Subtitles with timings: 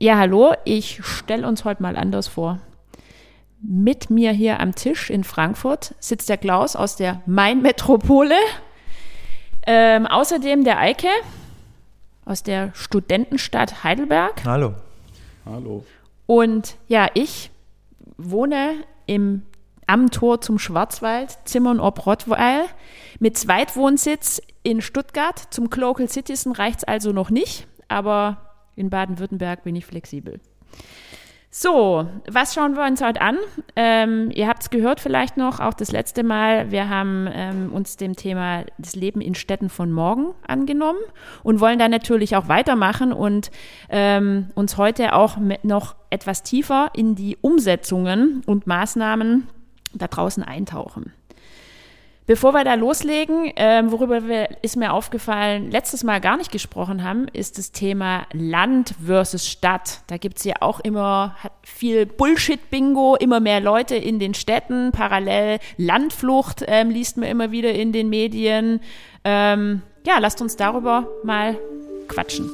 [0.00, 2.60] Ja, hallo, ich stelle uns heute mal anders vor.
[3.60, 8.36] Mit mir hier am Tisch in Frankfurt sitzt der Klaus aus der Main-Metropole.
[9.66, 11.08] Ähm, außerdem der Eike
[12.24, 14.44] aus der Studentenstadt Heidelberg.
[14.44, 14.74] Hallo.
[15.44, 15.84] Hallo.
[16.26, 17.50] Und ja, ich
[18.18, 18.74] wohne
[19.06, 19.42] im,
[19.88, 22.66] am Tor zum Schwarzwald, Zimmern ob Rottweil,
[23.18, 25.52] mit Zweitwohnsitz in Stuttgart.
[25.52, 28.47] Zum Local Citizen reicht es also noch nicht, aber
[28.78, 30.40] in Baden-Württemberg bin ich flexibel.
[31.50, 33.38] So, was schauen wir uns heute an?
[33.74, 36.70] Ähm, ihr habt es gehört vielleicht noch, auch das letzte Mal.
[36.70, 40.98] Wir haben ähm, uns dem Thema das Leben in Städten von morgen angenommen
[41.42, 43.50] und wollen da natürlich auch weitermachen und
[43.88, 49.48] ähm, uns heute auch noch etwas tiefer in die Umsetzungen und Maßnahmen
[49.94, 51.14] da draußen eintauchen.
[52.28, 57.02] Bevor wir da loslegen, äh, worüber wir, ist mir aufgefallen, letztes Mal gar nicht gesprochen
[57.02, 60.02] haben, ist das Thema Land versus Stadt.
[60.08, 65.58] Da gibt es ja auch immer viel Bullshit-Bingo, immer mehr Leute in den Städten, parallel
[65.78, 68.80] Landflucht ähm, liest man immer wieder in den Medien.
[69.24, 71.56] Ähm, ja, lasst uns darüber mal
[72.08, 72.50] quatschen.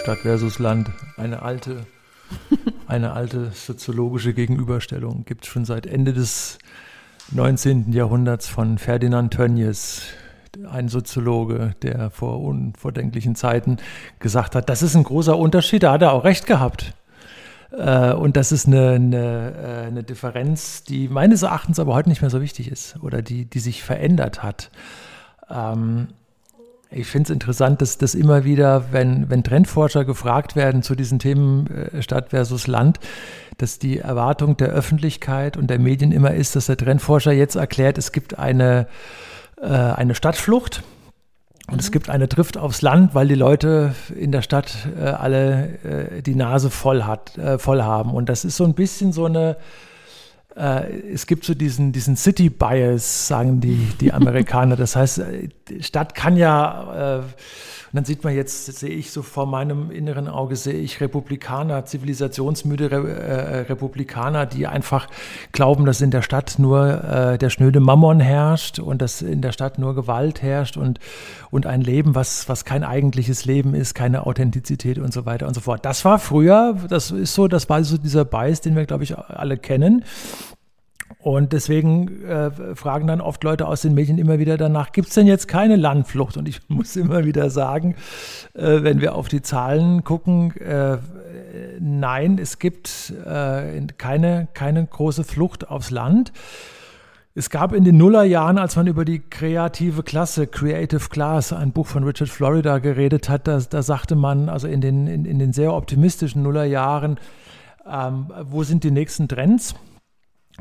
[0.00, 0.88] Stadt versus Land,
[1.18, 1.84] eine alte
[2.86, 5.24] eine alte soziologische Gegenüberstellung.
[5.24, 6.58] Gibt es schon seit Ende des
[7.32, 7.92] 19.
[7.92, 10.02] Jahrhunderts von Ferdinand Tönnies,
[10.70, 13.78] ein Soziologe, der vor unvordenklichen Zeiten
[14.18, 16.94] gesagt hat, das ist ein großer Unterschied, da hat er auch recht gehabt.
[17.72, 22.20] Äh, und das ist eine, eine, äh, eine, Differenz, die meines Erachtens aber heute nicht
[22.20, 24.70] mehr so wichtig ist oder die, die sich verändert hat.
[25.50, 26.08] Ähm,
[26.94, 31.18] ich finde es interessant, dass das immer wieder, wenn, wenn Trendforscher gefragt werden zu diesen
[31.18, 33.00] Themen äh, Stadt versus Land,
[33.58, 37.98] dass die Erwartung der Öffentlichkeit und der Medien immer ist, dass der Trendforscher jetzt erklärt,
[37.98, 38.86] es gibt eine,
[39.60, 40.82] äh, eine Stadtflucht.
[41.66, 41.80] Und mhm.
[41.80, 45.78] es gibt eine Drift aufs Land, weil die Leute in der Stadt äh, alle
[46.18, 48.12] äh, die Nase voll, hat, äh, voll haben.
[48.14, 49.56] Und das ist so ein bisschen so eine,
[50.56, 54.76] es gibt so diesen, diesen City Bias, sagen die, die Amerikaner.
[54.76, 55.48] Das heißt, äh,
[55.80, 57.22] Stadt kann ja, äh,
[57.94, 61.84] und dann sieht man jetzt, sehe ich so vor meinem inneren Auge, sehe ich Republikaner,
[61.84, 65.06] zivilisationsmüde Re äh, Republikaner, die einfach
[65.52, 69.52] glauben, dass in der Stadt nur äh, der schnöde Mammon herrscht und dass in der
[69.52, 70.98] Stadt nur Gewalt herrscht und,
[71.52, 75.54] und ein Leben, was, was kein eigentliches Leben ist, keine Authentizität und so weiter und
[75.54, 75.84] so fort.
[75.84, 79.16] Das war früher, das ist so, das war so dieser Bias, den wir, glaube ich,
[79.16, 80.04] alle kennen.
[81.24, 85.14] Und deswegen äh, fragen dann oft Leute aus den Medien immer wieder danach, gibt es
[85.14, 86.36] denn jetzt keine Landflucht?
[86.36, 87.96] Und ich muss immer wieder sagen,
[88.52, 90.98] äh, wenn wir auf die Zahlen gucken, äh,
[91.80, 96.30] nein, es gibt äh, keine, keine große Flucht aufs Land.
[97.34, 101.86] Es gab in den Nullerjahren, als man über die kreative Klasse, Creative Class, ein Buch
[101.86, 105.54] von Richard Florida geredet hat, da, da sagte man, also in den, in, in den
[105.54, 107.18] sehr optimistischen Nullerjahren,
[107.90, 109.74] ähm, wo sind die nächsten Trends?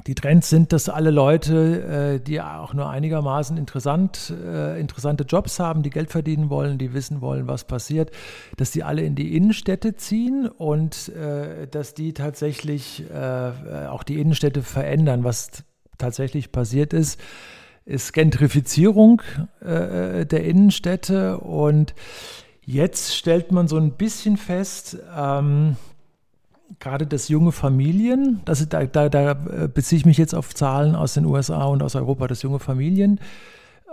[0.08, 5.60] Die Trends sind, dass alle Leute, äh, die auch nur einigermaßen interessant, äh, interessante Jobs
[5.60, 8.12] haben, die Geld verdienen wollen, die wissen wollen, was passiert,
[8.58, 14.62] dass die alle in die Innenstädte ziehen und äh, dass die tatsächlich auch die Innenstädte
[14.64, 15.24] verändern.
[15.24, 15.64] Was
[15.98, 17.20] tatsächlich passiert ist,
[17.86, 19.22] ist Gentrifizierung
[19.62, 21.94] der Innenstädte und
[22.66, 25.76] jetzt stellt man so ein bisschen fest, ähm,
[26.80, 30.96] gerade das junge Familien, das, da, da, da äh, beziehe ich mich jetzt auf Zahlen
[30.96, 33.20] aus den USA und aus Europa, dass junge Familien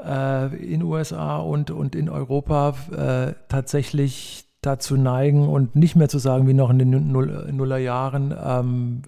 [0.04, 6.18] äh, in USA und, und in Europa äh, tatsächlich dazu neigen und nicht mehr zu
[6.18, 9.02] sagen wie noch in den Null, Nullerjahren ähm,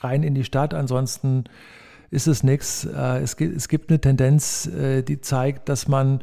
[0.00, 1.44] rein in die Stadt, ansonsten
[2.10, 2.84] ist es nichts.
[2.84, 6.20] Äh, es, gibt, es gibt eine Tendenz, äh, die zeigt, dass man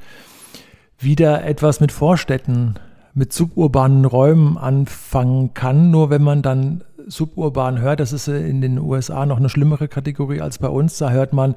[0.97, 2.75] wieder etwas mit Vorstädten
[3.15, 5.89] mit suburbanen Räumen anfangen kann.
[5.89, 10.41] Nur wenn man dann suburban hört, das ist in den USA noch eine schlimmere Kategorie
[10.41, 11.55] als bei uns, da hört man,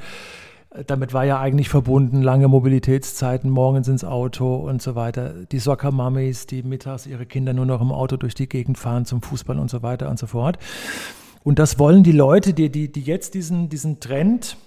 [0.86, 5.32] damit war ja eigentlich verbunden lange Mobilitätszeiten, morgens ins Auto und so weiter.
[5.50, 9.21] Die Soccer-Mummies, die mittags ihre Kinder nur noch im Auto durch die Gegend fahren zum
[9.21, 10.59] Fußball und so weiter und so fort.
[11.42, 14.59] Und das wollen die Leute, die, die, die jetzt diesen, diesen Trend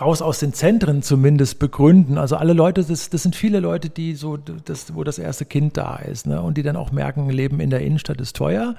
[0.00, 2.18] raus aus den Zentren zumindest begründen.
[2.18, 5.76] Also alle Leute, das, das sind viele Leute, die so, das, wo das erste Kind
[5.76, 6.42] da ist, ne?
[6.42, 8.74] und die dann auch merken, Leben in der Innenstadt ist teuer,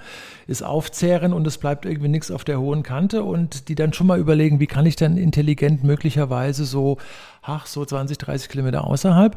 [0.47, 4.07] ist aufzehren und es bleibt irgendwie nichts auf der hohen Kante und die dann schon
[4.07, 6.97] mal überlegen, wie kann ich denn intelligent möglicherweise so
[7.47, 9.35] ach, so 20, 30 Kilometer außerhalb.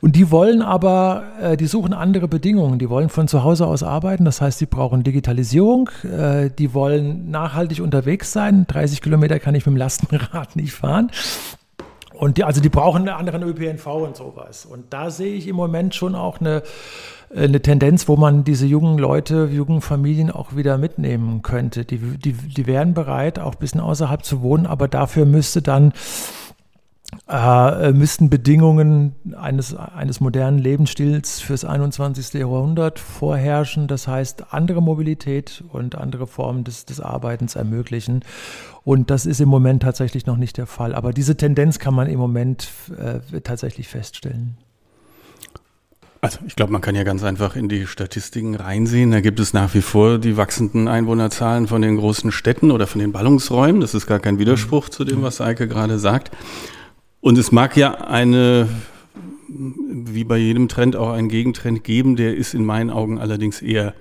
[0.00, 2.78] Und die wollen aber, äh, die suchen andere Bedingungen.
[2.78, 4.24] Die wollen von zu Hause aus arbeiten.
[4.24, 5.90] Das heißt, die brauchen Digitalisierung.
[6.04, 8.66] Äh, die wollen nachhaltig unterwegs sein.
[8.68, 11.10] 30 Kilometer kann ich mit dem Lastenrad nicht fahren.
[12.12, 14.64] Und die, also die brauchen einen anderen ÖPNV und sowas.
[14.64, 16.62] Und da sehe ich im Moment schon auch eine,
[17.34, 21.84] eine Tendenz, wo man diese jungen Leute, jungen Familien auch wieder mitnehmen könnte.
[21.84, 25.92] Die, die, die wären bereit, auch ein bisschen außerhalb zu wohnen, aber dafür müsste dann
[27.28, 32.34] äh, müssten Bedingungen eines, eines modernen Lebensstils fürs 21.
[32.34, 33.88] Jahrhundert vorherrschen.
[33.88, 38.24] Das heißt, andere Mobilität und andere Formen des, des Arbeitens ermöglichen.
[38.84, 40.94] Und das ist im Moment tatsächlich noch nicht der Fall.
[40.94, 44.56] Aber diese Tendenz kann man im Moment äh, tatsächlich feststellen.
[46.20, 49.10] Also ich glaube, man kann ja ganz einfach in die Statistiken reinsehen.
[49.10, 53.00] Da gibt es nach wie vor die wachsenden Einwohnerzahlen von den großen Städten oder von
[53.00, 53.80] den Ballungsräumen.
[53.80, 56.30] Das ist gar kein Widerspruch zu dem, was Eike gerade sagt.
[57.26, 58.68] Und es mag ja eine,
[59.48, 63.94] wie bei jedem Trend, auch einen Gegentrend geben, der ist in meinen Augen allerdings eher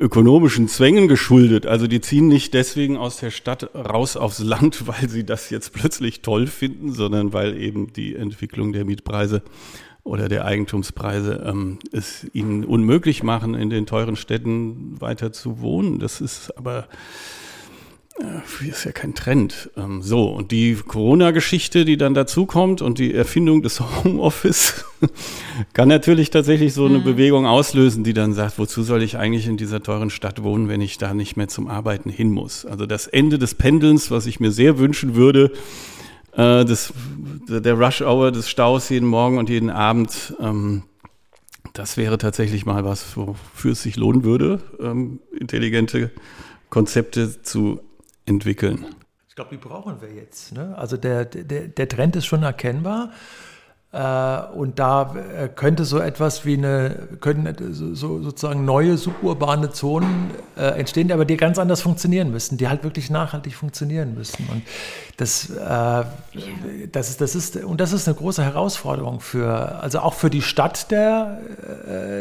[0.00, 1.66] ökonomischen Zwängen geschuldet.
[1.66, 5.74] Also die ziehen nicht deswegen aus der Stadt raus aufs Land, weil sie das jetzt
[5.74, 9.42] plötzlich toll finden, sondern weil eben die Entwicklung der Mietpreise
[10.02, 15.98] oder der Eigentumspreise ähm, es ihnen unmöglich machen, in den teuren Städten weiter zu wohnen.
[15.98, 16.96] Das ist aber äh,
[18.68, 19.70] ist ja kein Trend.
[19.76, 24.84] Ähm, so, und die Corona-Geschichte, die dann dazukommt und die Erfindung des Homeoffice
[25.72, 27.04] kann natürlich tatsächlich so eine mhm.
[27.04, 30.80] Bewegung auslösen, die dann sagt, wozu soll ich eigentlich in dieser teuren Stadt wohnen, wenn
[30.80, 32.64] ich da nicht mehr zum Arbeiten hin muss?
[32.64, 35.52] Also das Ende des Pendelns, was ich mir sehr wünschen würde,
[36.32, 36.92] äh, des,
[37.48, 40.84] der Rush-Hour des Staus jeden Morgen und jeden Abend, ähm,
[41.72, 46.10] das wäre tatsächlich mal was, wofür es sich lohnen würde, ähm, intelligente
[46.70, 47.80] Konzepte zu
[48.26, 48.86] entwickeln?
[49.28, 50.52] Ich glaube, die brauchen wir jetzt.
[50.52, 50.76] Ne?
[50.76, 53.10] Also der, der, der Trend ist schon erkennbar.
[53.92, 57.54] Äh, und da äh, könnte so etwas wie eine, können
[57.94, 62.84] so, sozusagen neue suburbane Zonen äh, entstehen, aber die ganz anders funktionieren müssen, die halt
[62.84, 64.48] wirklich nachhaltig funktionieren müssen.
[64.50, 64.62] Und
[65.18, 65.52] das,
[66.90, 70.42] das, ist, das ist, und das ist eine große Herausforderung für, also auch für die
[70.42, 71.38] Stadt der,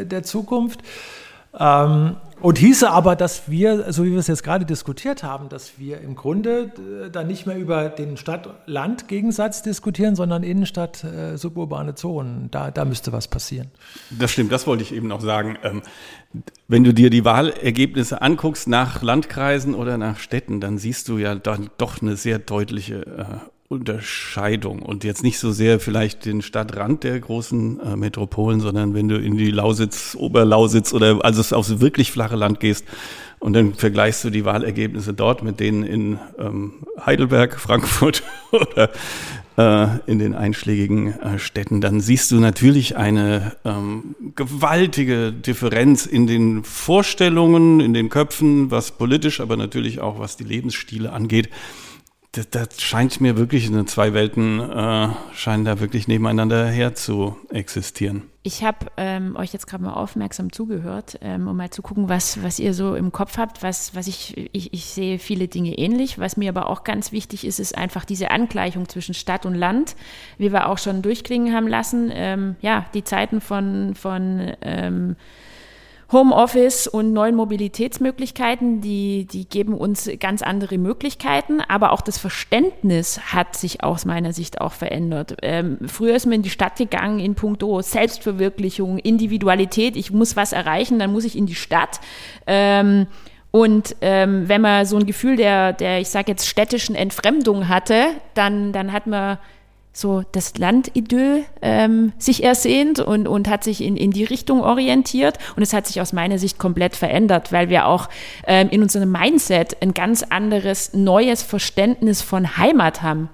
[0.06, 0.82] der Zukunft.
[1.60, 5.78] Ähm, und hieße aber, dass wir, so wie wir es jetzt gerade diskutiert haben, dass
[5.78, 6.72] wir im Grunde
[7.06, 12.50] äh, dann nicht mehr über den Stadt-Land-Gegensatz diskutieren, sondern Innenstadt, äh, suburbane Zonen.
[12.50, 13.68] Da, da müsste was passieren.
[14.10, 15.58] Das stimmt, das wollte ich eben noch sagen.
[15.62, 15.84] Ähm,
[16.68, 21.36] wenn du dir die Wahlergebnisse anguckst nach Landkreisen oder nach Städten, dann siehst du ja
[21.36, 23.26] dann doch eine sehr deutliche äh,
[23.72, 24.82] Unterscheidung.
[24.82, 29.18] Und jetzt nicht so sehr vielleicht den Stadtrand der großen äh, Metropolen, sondern wenn du
[29.18, 32.86] in die Lausitz, Oberlausitz oder also aufs wirklich flache Land gehst
[33.40, 36.74] und dann vergleichst du die Wahlergebnisse dort mit denen in ähm,
[37.04, 38.90] Heidelberg, Frankfurt oder
[39.58, 46.28] äh, in den einschlägigen äh, Städten, dann siehst du natürlich eine ähm, gewaltige Differenz in
[46.28, 51.50] den Vorstellungen, in den Köpfen, was politisch, aber natürlich auch was die Lebensstile angeht
[52.34, 57.36] das, das scheint mir wirklich, in zwei Welten äh, scheinen da wirklich nebeneinander her zu
[57.50, 58.24] existieren.
[58.44, 62.42] Ich habe ähm, euch jetzt gerade mal aufmerksam zugehört, ähm, um mal zu gucken, was,
[62.42, 63.62] was ihr so im Kopf habt.
[63.62, 66.20] Was, was ich, ich, ich sehe viele Dinge ähnlich.
[66.20, 69.96] Was mir aber auch ganz wichtig ist, ist einfach diese Angleichung zwischen Stadt und Land,
[70.38, 72.10] wie wir auch schon durchklingen haben lassen.
[72.14, 75.18] Ähm, ja, die Zeiten von, von ähm,
[76.12, 83.20] Homeoffice und neuen Mobilitätsmöglichkeiten, die, die geben uns ganz andere Möglichkeiten, aber auch das Verständnis
[83.34, 85.38] hat sich aus meiner Sicht auch verändert.
[85.42, 90.52] Ähm, früher ist man in die Stadt gegangen in puncto Selbstverwirklichung, Individualität, ich muss was
[90.52, 92.02] erreichen, dann muss ich in die Stadt.
[92.46, 93.08] Ähm,
[93.52, 98.08] und ähm, wenn man so ein Gefühl der, der ich sage jetzt, städtischen Entfremdung hatte,
[98.34, 99.38] dann, dann hat man
[99.94, 105.38] so das Landidyll ähm, sich ersehnt und, und hat sich in, in die Richtung orientiert.
[105.56, 108.08] Und es hat sich aus meiner Sicht komplett verändert, weil wir auch
[108.48, 113.30] ähm, in unserem Mindset ein ganz anderes, neues Verständnis von Heimat haben.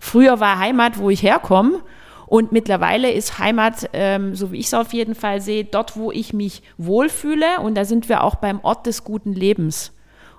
[0.00, 1.80] Früher war Heimat, wo ich herkomme.
[2.26, 6.12] Und mittlerweile ist Heimat, ähm, so wie ich es auf jeden Fall sehe, dort, wo
[6.12, 7.60] ich mich wohlfühle.
[7.62, 9.92] Und da sind wir auch beim Ort des guten Lebens.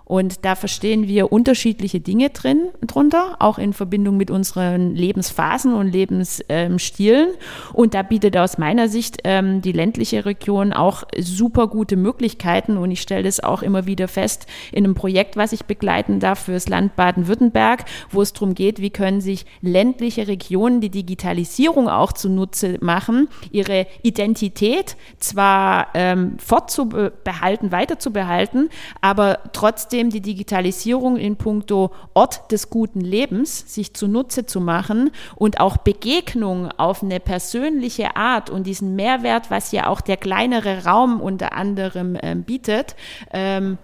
[0.10, 5.92] Und da verstehen wir unterschiedliche Dinge drin, drunter, auch in Verbindung mit unseren Lebensphasen und
[5.92, 7.28] Lebensstilen.
[7.74, 12.78] und da bietet aus meiner Sicht ähm, die ländliche Region auch super gute Möglichkeiten.
[12.78, 16.40] Und ich stelle das auch immer wieder fest in einem Projekt, was ich begleiten darf
[16.40, 21.88] für das Land Baden-Württemberg, wo es darum geht, wie können sich ländliche Regionen die Digitalisierung
[21.88, 28.70] auch zunutze machen, ihre Identität zwar ähm, fortzubehalten, weiterzubehalten,
[29.02, 35.12] aber trotzdem trotzdem die Digitalisierung in puncto Ort des guten Lebens sich zunutze zu machen
[35.36, 40.86] und auch Begegnung auf eine persönliche Art und diesen Mehrwert, was ja auch der kleinere
[40.86, 42.96] Raum unter anderem äh, bietet,
[43.34, 43.78] ähm,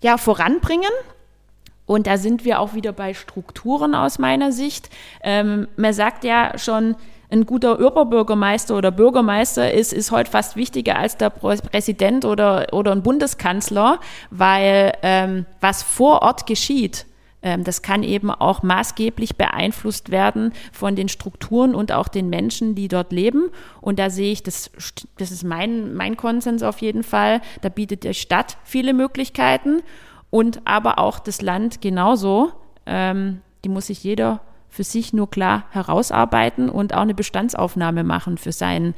[0.00, 0.92] ja, voranbringen
[1.86, 4.90] Und da sind wir auch wieder bei Strukturen aus meiner Sicht.
[5.24, 6.94] Ähm, man sagt ja schon,
[7.30, 12.92] ein guter Oberbürgermeister oder Bürgermeister ist, ist heute fast wichtiger als der Präsident oder, oder
[12.92, 17.06] ein Bundeskanzler, weil ähm, was vor Ort geschieht,
[17.42, 22.74] ähm, das kann eben auch maßgeblich beeinflusst werden von den Strukturen und auch den Menschen,
[22.74, 23.50] die dort leben.
[23.80, 24.70] Und da sehe ich, das,
[25.18, 29.82] das ist mein, mein Konsens auf jeden Fall, da bietet die Stadt viele Möglichkeiten
[30.30, 32.52] und aber auch das Land genauso.
[32.86, 38.38] Ähm, die muss sich jeder für sich nur klar herausarbeiten und auch eine Bestandsaufnahme machen
[38.38, 38.94] für seinen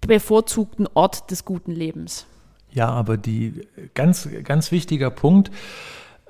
[0.00, 2.26] bevorzugten Ort des guten Lebens.
[2.70, 5.50] Ja, aber die ganz, ganz wichtiger Punkt,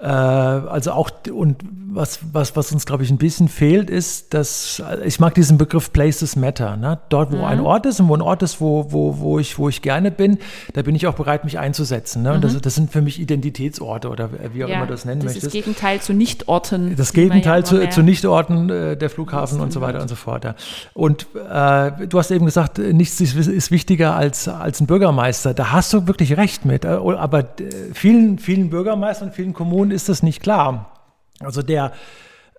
[0.05, 1.57] also auch, und
[1.91, 5.93] was, was, was uns, glaube ich, ein bisschen fehlt, ist, dass, ich mag diesen Begriff
[5.93, 6.77] Places Matter.
[6.77, 6.99] Ne?
[7.09, 7.45] Dort, wo mhm.
[7.45, 10.11] ein Ort ist und wo ein Ort ist, wo, wo, wo, ich, wo ich gerne
[10.11, 10.39] bin,
[10.75, 12.23] da bin ich auch bereit, mich einzusetzen.
[12.23, 12.33] Ne?
[12.33, 12.43] Und mhm.
[12.43, 15.35] das, das sind für mich Identitätsorte oder wie auch ja, immer du das nennen das
[15.35, 15.47] möchtest.
[15.47, 16.95] Das Gegenteil zu Nichtorten.
[16.97, 20.45] Das Gegenteil ja zu, zu Nichtorten, äh, der Flughafen und so weiter und so fort.
[20.45, 20.55] Ja.
[20.95, 25.55] Und äh, du hast eben gesagt, nichts ist, wichtiger als, als ein Bürgermeister.
[25.55, 26.85] Da hast du wirklich recht mit.
[26.85, 27.45] Äh, aber äh,
[27.93, 30.93] vielen, vielen Bürgermeistern, vielen Kommunen Kommunen ist das nicht klar.
[31.41, 31.93] Also der,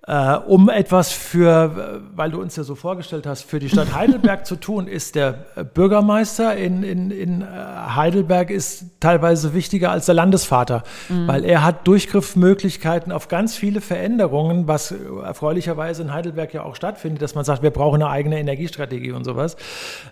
[0.08, 4.46] äh, um etwas für, weil du uns ja so vorgestellt hast, für die Stadt Heidelberg
[4.46, 5.34] zu tun, ist der
[5.74, 11.28] Bürgermeister in, in, in äh, Heidelberg ist teilweise wichtiger als der Landesvater, mhm.
[11.28, 17.22] weil er hat Durchgriffsmöglichkeiten auf ganz viele Veränderungen, was erfreulicherweise in Heidelberg ja auch stattfindet,
[17.22, 19.58] dass man sagt, wir brauchen eine eigene Energiestrategie und sowas.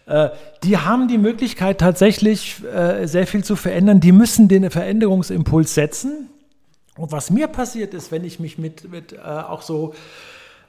[0.05, 0.29] Äh,
[0.63, 4.01] die haben die Möglichkeit tatsächlich äh, sehr viel zu verändern.
[4.01, 6.29] Die müssen den Veränderungsimpuls setzen
[6.97, 9.93] und was mir passiert ist, wenn ich mich mit, mit äh, auch so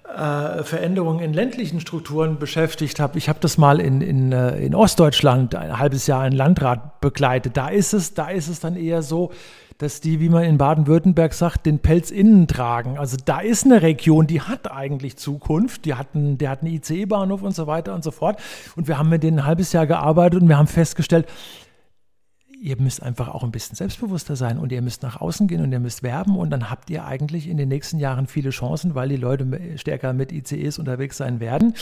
[0.04, 3.18] äh, Veränderungen in ländlichen Strukturen beschäftigt habe.
[3.18, 7.56] Ich habe das mal in, in, äh, in Ostdeutschland ein halbes Jahr in Landrat begleitet.
[7.56, 9.32] Da ist es, da ist es dann eher so,
[9.76, 12.98] dass die, wie man in Baden-Württemberg sagt, den Pelz innen tragen.
[12.98, 16.72] Also da ist eine Region, die hat eigentlich Zukunft, die hat einen, der hat einen
[16.72, 18.40] ICE-Bahnhof und so weiter und so fort.
[18.74, 21.26] Und wir haben mit denen ein halbes Jahr gearbeitet und wir haben festgestellt,
[22.60, 25.72] ihr müsst einfach auch ein bisschen selbstbewusster sein und ihr müsst nach außen gehen und
[25.72, 29.08] ihr müsst werben und dann habt ihr eigentlich in den nächsten Jahren viele Chancen, weil
[29.08, 29.46] die Leute
[29.76, 31.74] stärker mit ICEs unterwegs sein werden.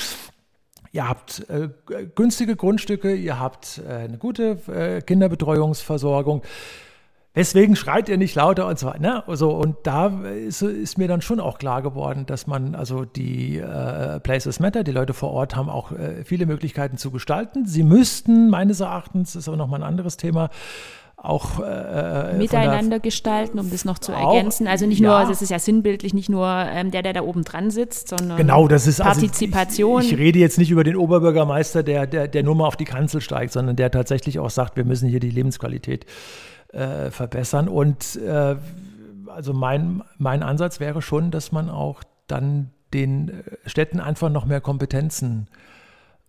[0.93, 1.69] Ihr habt äh,
[2.15, 6.43] günstige Grundstücke, ihr habt äh, eine gute äh, Kinderbetreuungsversorgung.
[7.37, 8.99] Deswegen schreit ihr nicht lauter und so weiter.
[8.99, 9.29] Ne?
[9.29, 13.59] Also, und da ist, ist, mir dann schon auch klar geworden, dass man, also die
[13.59, 17.67] äh, Places Matter, die Leute vor Ort haben auch äh, viele Möglichkeiten zu gestalten.
[17.67, 20.49] Sie müssten meines Erachtens, das ist aber nochmal ein anderes Thema,
[21.19, 24.67] auch äh, äh miteinander gestalten, um das noch zu auch, ergänzen.
[24.67, 25.21] Also nicht ja.
[25.21, 28.39] nur, das ist ja sinnbildlich, nicht nur ähm, der, der da oben dran sitzt, sondern
[28.39, 29.97] genau, das ist Partizipation.
[29.97, 32.77] Also ich, ich, rede jetzt nicht über den Oberbürgermeister, der, der, der nur mal auf
[32.77, 36.07] die Kanzel steigt, sondern der tatsächlich auch sagt, wir müssen hier die Lebensqualität
[36.73, 37.69] äh, verbessern.
[37.69, 38.57] Und äh,
[39.29, 44.61] also mein, mein Ansatz wäre schon, dass man auch dann den Städten einfach noch mehr
[44.61, 45.49] Kompetenzen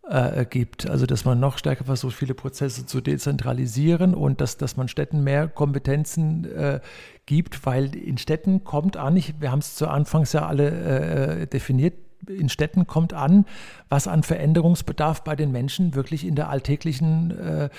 [0.10, 0.90] äh, gibt.
[0.90, 5.24] Also dass man noch stärker versucht, viele Prozesse zu dezentralisieren und dass, dass man Städten
[5.24, 6.80] mehr Kompetenzen äh,
[7.26, 11.48] gibt, weil in Städten kommt an, ich, wir haben es zu Anfangs ja alle äh,
[11.48, 11.94] definiert,
[12.28, 13.46] in Städten kommt an,
[13.90, 17.70] was an Veränderungsbedarf bei den Menschen wirklich in der alltäglichen äh,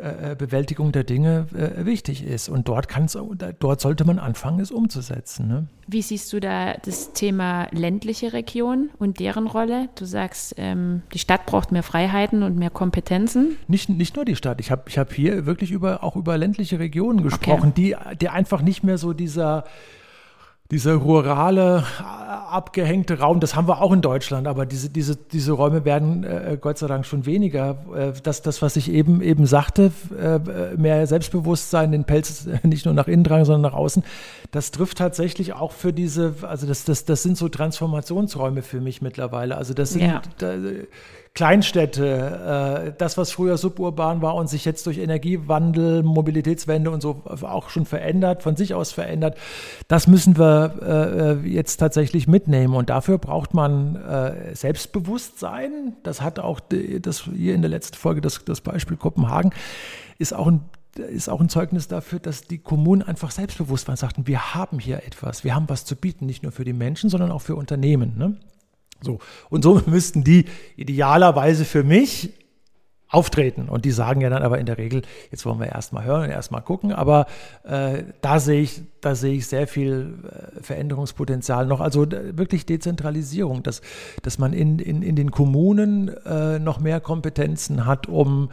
[0.00, 2.48] äh, Bewältigung der Dinge äh, wichtig ist.
[2.48, 3.16] Und dort, kann's,
[3.58, 5.48] dort sollte man anfangen, es umzusetzen.
[5.48, 5.66] Ne?
[5.86, 9.88] Wie siehst du da das Thema ländliche Region und deren Rolle?
[9.94, 13.56] Du sagst, ähm, die Stadt braucht mehr Freiheiten und mehr Kompetenzen.
[13.68, 14.60] Nicht, nicht nur die Stadt.
[14.60, 17.96] Ich habe ich hab hier wirklich über, auch über ländliche Regionen gesprochen, okay.
[18.10, 19.64] die, die einfach nicht mehr so dieser
[20.70, 21.84] dieser rurale,
[22.56, 26.58] abgehängte Raum, das haben wir auch in Deutschland, aber diese, diese, diese Räume werden äh,
[26.60, 27.78] Gott sei Dank schon weniger.
[27.94, 32.94] Äh, das, das, was ich eben, eben sagte, äh, mehr Selbstbewusstsein, den Pelz nicht nur
[32.94, 34.02] nach innen tragen, sondern nach außen,
[34.50, 39.02] das trifft tatsächlich auch für diese, also das, das, das sind so Transformationsräume für mich
[39.02, 39.56] mittlerweile.
[39.56, 40.22] Also das sind, ja.
[40.38, 40.54] da,
[41.36, 47.22] Kleinstädte, äh, das, was früher suburban war und sich jetzt durch Energiewandel, Mobilitätswende und so
[47.26, 49.36] auch schon verändert, von sich aus verändert,
[49.86, 52.74] das müssen wir äh, jetzt tatsächlich mitnehmen.
[52.74, 55.92] Und dafür braucht man äh, Selbstbewusstsein.
[56.02, 59.52] Das hat auch das hier in der letzten Folge das, das Beispiel Kopenhagen,
[60.18, 60.62] ist auch ein
[60.96, 64.78] ist auch ein Zeugnis dafür, dass die Kommunen einfach selbstbewusst waren und sagten, wir haben
[64.78, 67.54] hier etwas, wir haben was zu bieten, nicht nur für die Menschen, sondern auch für
[67.54, 68.14] Unternehmen.
[68.16, 68.36] Ne?
[69.00, 69.18] So.
[69.50, 72.32] Und so müssten die idealerweise für mich
[73.08, 73.68] auftreten.
[73.68, 76.62] Und die sagen ja dann aber in der Regel, jetzt wollen wir erstmal hören, erstmal
[76.62, 76.92] gucken.
[76.92, 77.26] Aber
[77.62, 81.80] äh, da sehe ich, da sehe ich sehr viel äh, Veränderungspotenzial noch.
[81.80, 83.80] Also wirklich Dezentralisierung, dass,
[84.22, 88.50] dass man in, in, in den Kommunen äh, noch mehr Kompetenzen hat, um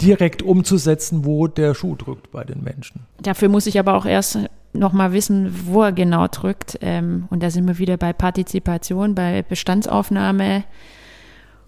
[0.00, 3.06] direkt umzusetzen, wo der Schuh drückt bei den Menschen.
[3.22, 4.38] Dafür muss ich aber auch erst
[4.78, 6.78] nochmal wissen, wo er genau drückt.
[6.80, 10.64] Ähm, und da sind wir wieder bei Partizipation, bei Bestandsaufnahme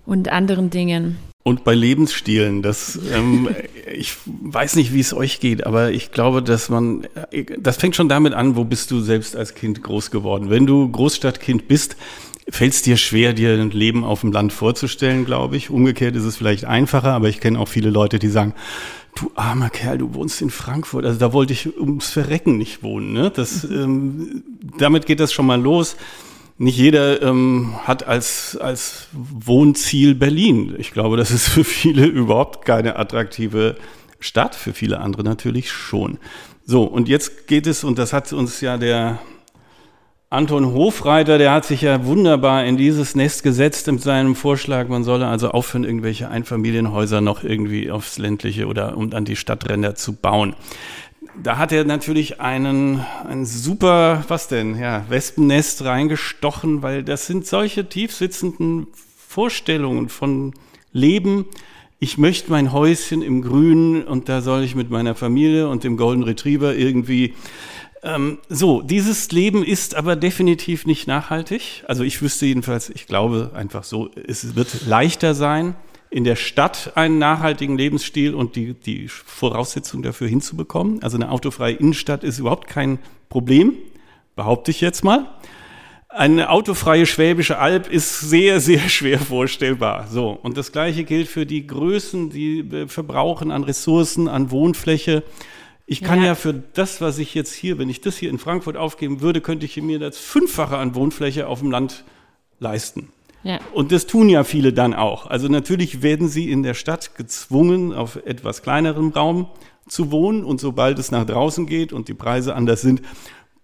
[0.06, 1.18] und anderen Dingen.
[1.44, 3.48] Und bei Lebensstilen, das, ähm,
[3.94, 7.06] ich weiß nicht, wie es euch geht, aber ich glaube, dass man,
[7.58, 10.50] das fängt schon damit an, wo bist du selbst als Kind groß geworden.
[10.50, 11.96] Wenn du Großstadtkind bist,
[12.50, 15.70] fällt es dir schwer, dir ein Leben auf dem Land vorzustellen, glaube ich.
[15.70, 18.54] Umgekehrt ist es vielleicht einfacher, aber ich kenne auch viele Leute, die sagen,
[19.14, 21.04] du armer Kerl, du wohnst in Frankfurt.
[21.04, 23.12] Also da wollte ich ums Verrecken nicht wohnen.
[23.12, 23.30] Ne?
[23.30, 24.42] Das, ähm,
[24.78, 25.96] damit geht das schon mal los.
[26.60, 30.74] Nicht jeder ähm, hat als, als Wohnziel Berlin.
[30.78, 33.76] Ich glaube, das ist für viele überhaupt keine attraktive
[34.18, 36.18] Stadt, für viele andere natürlich schon.
[36.64, 39.20] So, und jetzt geht es, und das hat uns ja der
[40.30, 45.02] Anton Hofreiter, der hat sich ja wunderbar in dieses Nest gesetzt mit seinem Vorschlag, man
[45.02, 50.12] solle also aufhören, irgendwelche Einfamilienhäuser noch irgendwie aufs ländliche oder um an die Stadtränder zu
[50.12, 50.54] bauen.
[51.42, 57.46] Da hat er natürlich einen, ein super, was denn, ja, Wespennest reingestochen, weil das sind
[57.46, 60.52] solche tiefsitzenden Vorstellungen von
[60.92, 61.46] Leben.
[62.00, 65.96] Ich möchte mein Häuschen im Grünen und da soll ich mit meiner Familie und dem
[65.96, 67.34] Golden Retriever irgendwie
[68.02, 71.84] ähm, so, dieses Leben ist aber definitiv nicht nachhaltig.
[71.86, 75.74] Also ich wüsste jedenfalls, ich glaube einfach so, es wird leichter sein,
[76.10, 81.02] in der Stadt einen nachhaltigen Lebensstil und die, die Voraussetzungen dafür hinzubekommen.
[81.02, 83.74] Also eine autofreie Innenstadt ist überhaupt kein Problem,
[84.34, 85.26] behaupte ich jetzt mal.
[86.08, 90.06] Eine autofreie Schwäbische Alb ist sehr, sehr schwer vorstellbar.
[90.08, 90.30] So.
[90.30, 95.22] Und das Gleiche gilt für die Größen, die verbrauchen an Ressourcen, an Wohnfläche.
[95.90, 96.26] Ich kann ja.
[96.26, 96.34] ja.
[96.34, 99.64] für das, was ich jetzt hier, wenn ich das hier in Frankfurt aufgeben würde, könnte
[99.64, 102.04] ich mir das Fünffache an Wohnfläche auf dem Land
[102.60, 103.08] leisten.
[103.42, 103.58] Ja.
[103.72, 105.28] Und das tun ja viele dann auch.
[105.28, 109.48] Also natürlich werden sie in der Stadt gezwungen, auf etwas kleinerem Raum
[109.88, 110.44] zu wohnen.
[110.44, 113.00] Und sobald es nach draußen geht und die Preise anders sind,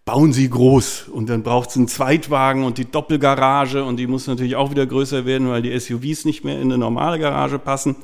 [0.06, 1.08] bauen sie groß.
[1.08, 3.84] Und dann braucht es einen Zweitwagen und die Doppelgarage.
[3.84, 6.78] Und die muss natürlich auch wieder größer werden, weil die SUVs nicht mehr in eine
[6.78, 7.96] normale Garage passen.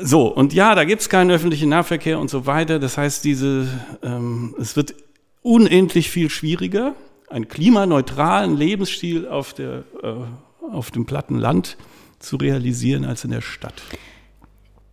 [0.00, 2.78] So, und ja, da gibt es keinen öffentlichen Nahverkehr und so weiter.
[2.78, 3.68] Das heißt, diese,
[4.02, 4.94] ähm, es wird
[5.42, 6.94] unendlich viel schwieriger,
[7.28, 10.14] einen klimaneutralen Lebensstil auf, der, äh,
[10.72, 11.76] auf dem platten Land
[12.18, 13.82] zu realisieren als in der Stadt.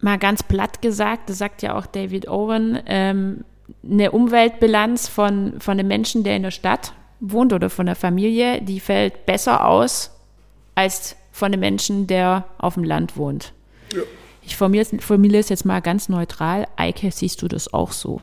[0.02, 3.46] Mal ganz platt gesagt, das sagt ja auch David Owen, ähm,
[3.89, 8.62] eine Umweltbilanz von, von einem Menschen, der in der Stadt wohnt oder von der Familie,
[8.62, 10.12] die fällt besser aus
[10.76, 13.54] als von einem Menschen, der auf dem Land wohnt.
[13.93, 14.02] Ja.
[14.45, 16.67] Ich formuliere es jetzt mal ganz neutral.
[16.75, 18.21] Eike, siehst du das auch so?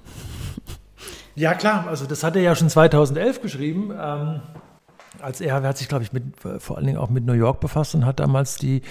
[1.35, 1.87] Ja, klar.
[1.88, 3.90] Also, das hat er ja schon 2011 geschrieben.
[3.98, 4.40] Ähm,
[5.20, 6.24] als er, er hat sich, glaube ich, mit,
[6.59, 8.83] vor allen Dingen auch mit New York befasst und hat damals die,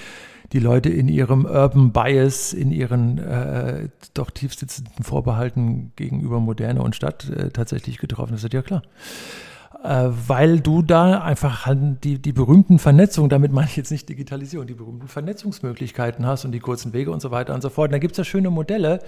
[0.51, 6.95] die Leute in ihrem Urban Bias, in ihren äh, doch tiefsitzenden Vorbehalten gegenüber Moderne und
[6.95, 8.33] Stadt äh, tatsächlich getroffen.
[8.33, 9.48] Das ist ja klar äh,
[9.83, 14.67] weil du da einfach halt die, die berühmten Vernetzungen, damit meine ich jetzt nicht Digitalisierung,
[14.67, 17.89] die berühmten Vernetzungsmöglichkeiten hast und die kurzen Wege und so weiter und so fort.
[17.89, 18.99] Und da gibt es ja schöne Modelle, äh,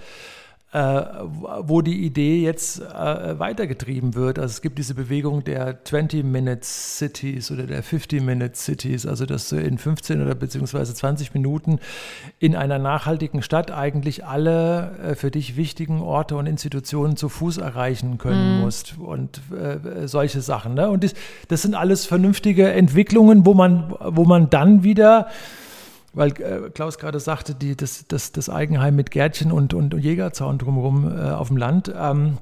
[0.74, 4.40] wo die Idee jetzt äh, weitergetrieben wird.
[4.40, 10.22] Also es gibt diese Bewegung der 20-Minute-Cities oder der 50-Minute-Cities, also dass du in 15
[10.22, 11.80] oder beziehungsweise 20 Minuten
[12.40, 17.58] in einer nachhaltigen Stadt eigentlich alle äh, für dich wichtigen Orte und Institutionen zu Fuß
[17.58, 18.62] erreichen können mhm.
[18.62, 20.76] musst und äh, solche Sachen.
[20.76, 20.90] Ne?
[20.90, 21.16] Und das,
[21.50, 25.28] das sind alles vernünftige Entwicklungen, wo man, wo man dann wieder
[26.14, 30.58] weil äh, Klaus gerade sagte, die, das, das, das Eigenheim mit Gärtchen und, und, Jägerzaun
[30.58, 31.94] drumherum äh, auf dem Land.
[31.98, 32.38] Ähm,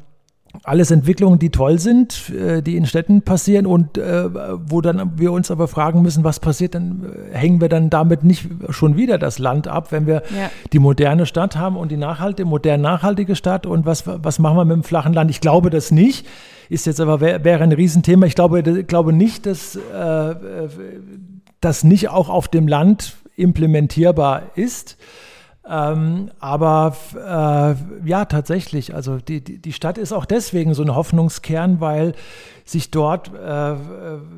[0.64, 4.30] alles Entwicklungen, die toll sind, äh, die in Städten passieren und äh,
[4.68, 8.24] wo dann wir uns aber fragen müssen, was passiert, dann äh, hängen wir dann damit
[8.24, 10.50] nicht schon wieder das Land ab, wenn wir ja.
[10.74, 14.66] die moderne Stadt haben und die nachhaltige, modern nachhaltige Stadt und was, was machen wir
[14.66, 15.30] mit dem flachen Land?
[15.30, 16.26] Ich glaube das nicht.
[16.70, 18.28] Ist jetzt aber wäre ein Riesenthema.
[18.28, 20.36] Ich glaube, glaube nicht, dass äh,
[21.62, 24.98] das nicht auch auf dem Land implementierbar ist.
[25.70, 31.80] Ähm, aber äh, ja, tatsächlich, also die, die Stadt ist auch deswegen so ein Hoffnungskern,
[31.80, 32.14] weil
[32.66, 33.76] sich dort, äh,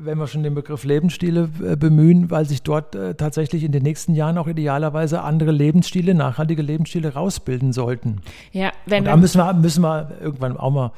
[0.04, 3.82] wenn wir schon den Begriff Lebensstile äh, bemühen, weil sich dort äh, tatsächlich in den
[3.82, 8.20] nächsten Jahren auch idealerweise andere Lebensstile, nachhaltige Lebensstile rausbilden sollten.
[8.52, 10.92] Ja, wenn Und da müssen wir, müssen wir irgendwann auch mal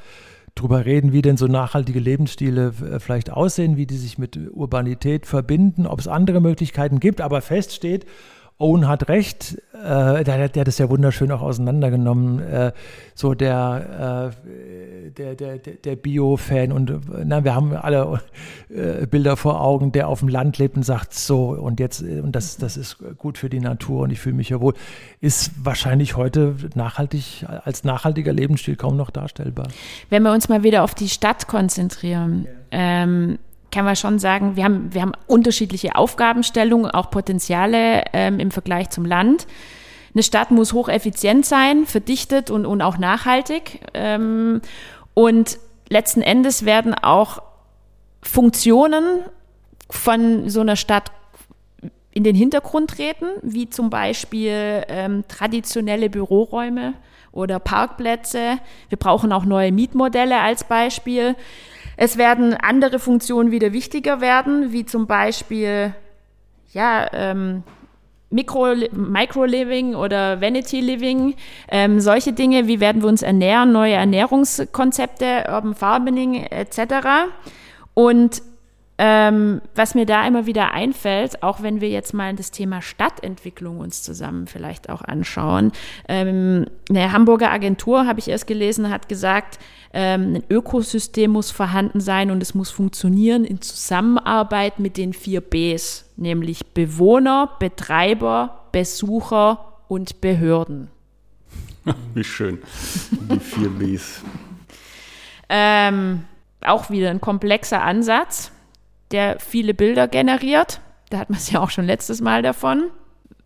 [0.55, 5.27] drüber reden, wie denn so nachhaltige Lebensstile äh, vielleicht aussehen, wie die sich mit Urbanität
[5.27, 7.21] verbinden, ob es andere Möglichkeiten gibt.
[7.21, 8.07] Aber fest steht,
[8.57, 12.73] Owen hat recht, äh, der, der hat es ja wunderschön auch auseinandergenommen, äh,
[13.14, 16.93] so der, äh, der, der, der Bio-Fan und
[17.25, 18.21] na, wir haben alle
[18.69, 22.31] äh, Bilder vor Augen, der auf dem Land lebt und sagt so und jetzt, und
[22.31, 24.75] das, das ist gut für die Natur und ich fühle mich ja wohl,
[25.21, 29.67] ist wahrscheinlich heute nachhaltig, als nachhaltiger Lebensstil kaum noch darstellbar.
[30.11, 32.79] Wenn wir uns mal wieder auf die Stadt konzentrieren, ja.
[33.03, 33.38] ähm,
[33.75, 38.91] kann man schon sagen, wir haben, wir haben unterschiedliche Aufgabenstellungen, auch Potenziale ähm, im Vergleich
[38.91, 39.49] zum Land.
[40.15, 43.81] Eine Stadt muss hocheffizient sein, verdichtet und, und auch nachhaltig.
[43.93, 44.61] Ähm,
[45.13, 45.59] und
[45.89, 47.43] letzten Endes werden auch
[48.23, 49.23] Funktionen
[49.91, 51.11] von so einer Stadt
[52.13, 56.95] in den Hintergrund treten, wie zum Beispiel ähm, traditionelle Büroräume
[57.35, 58.59] oder Parkplätze.
[58.88, 61.37] Wir brauchen auch neue Mietmodelle als Beispiel.
[61.97, 65.94] Es werden andere Funktionen wieder wichtiger werden, wie zum Beispiel
[66.73, 67.62] ja, ähm,
[68.31, 71.35] Micro-Living oder Vanity-Living,
[71.68, 77.29] ähm, solche Dinge, wie werden wir uns ernähren, neue Ernährungskonzepte, Urban Farming etc.
[77.94, 78.42] Und
[78.96, 83.78] ähm, was mir da immer wieder einfällt, auch wenn wir jetzt mal das Thema Stadtentwicklung
[83.78, 85.72] uns zusammen vielleicht auch anschauen.
[86.09, 89.59] Ähm, eine Hamburger Agentur, habe ich erst gelesen, hat gesagt,
[89.92, 95.40] ähm, ein Ökosystem muss vorhanden sein und es muss funktionieren in Zusammenarbeit mit den vier
[95.40, 100.88] Bs, nämlich Bewohner, Betreiber, Besucher und Behörden.
[102.14, 102.59] Wie schön.
[103.30, 104.22] Die vier Bs.
[105.48, 106.24] Ähm,
[106.64, 108.52] auch wieder ein komplexer Ansatz
[109.14, 110.81] der viele Bilder generiert.
[111.09, 112.90] Da hat man es ja auch schon letztes Mal davon.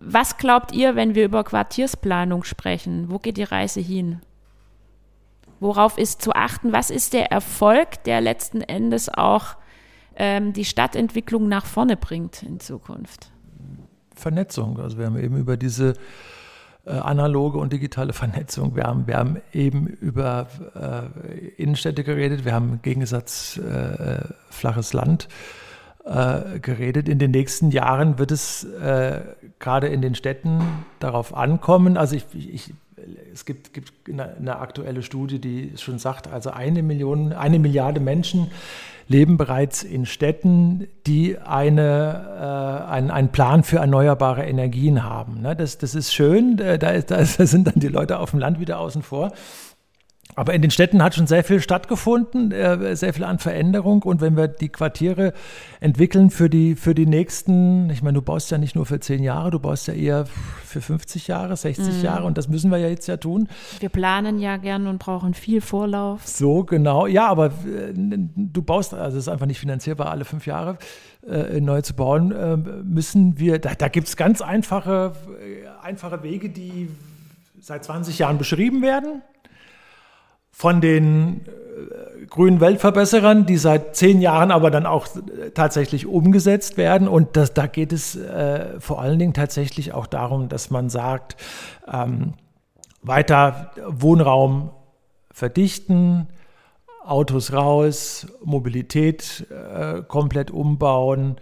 [0.00, 3.10] Was glaubt ihr, wenn wir über Quartiersplanung sprechen?
[3.10, 4.22] Wo geht die Reise hin?
[5.60, 6.72] Worauf ist zu achten?
[6.72, 9.56] Was ist der Erfolg, der letzten Endes auch
[10.16, 13.30] ähm, die Stadtentwicklung nach vorne bringt in Zukunft?
[14.14, 14.80] Vernetzung.
[14.80, 15.92] Also wir haben eben über diese
[16.92, 18.76] analoge und digitale Vernetzung.
[18.76, 24.20] Wir haben, wir haben eben über äh, Innenstädte geredet, wir haben im Gegensatz äh,
[24.50, 25.28] flaches Land
[26.04, 27.08] äh, geredet.
[27.08, 29.20] In den nächsten Jahren wird es äh,
[29.58, 30.62] gerade in den Städten
[31.00, 31.96] darauf ankommen.
[31.96, 32.74] Also ich, ich,
[33.32, 38.00] es gibt, gibt eine, eine, aktuelle Studie, die schon sagt, also eine Million, eine Milliarde
[38.00, 38.50] Menschen
[39.08, 45.40] leben bereits in Städten, die eine, äh, einen, einen Plan für erneuerbare Energien haben.
[45.40, 45.56] Ne?
[45.56, 48.78] Das, das ist schön, da, da, da sind dann die Leute auf dem Land wieder
[48.78, 49.32] außen vor.
[50.38, 54.04] Aber in den Städten hat schon sehr viel stattgefunden, äh, sehr viel an Veränderung.
[54.04, 55.32] Und wenn wir die Quartiere
[55.80, 59.24] entwickeln für die, für die nächsten, ich meine, du baust ja nicht nur für zehn
[59.24, 60.26] Jahre, du baust ja eher
[60.64, 62.04] für 50 Jahre, 60 mhm.
[62.04, 62.24] Jahre.
[62.24, 63.48] Und das müssen wir ja jetzt ja tun.
[63.80, 66.24] Wir planen ja gern und brauchen viel Vorlauf.
[66.24, 67.08] So, genau.
[67.08, 70.78] Ja, aber äh, du baust, also es ist einfach nicht finanzierbar, alle fünf Jahre
[71.28, 75.14] äh, neu zu bauen, äh, müssen wir, da, da gibt es ganz einfache,
[75.82, 76.90] einfache Wege, die
[77.60, 79.22] seit 20 Jahren beschrieben werden
[80.58, 86.76] von den äh, grünen Weltverbesserern, die seit zehn Jahren aber dann auch äh, tatsächlich umgesetzt
[86.76, 87.06] werden.
[87.06, 91.36] Und das, da geht es äh, vor allen Dingen tatsächlich auch darum, dass man sagt,
[91.86, 92.34] ähm,
[93.02, 94.70] weiter Wohnraum
[95.30, 96.26] verdichten,
[97.04, 101.36] Autos raus, Mobilität äh, komplett umbauen,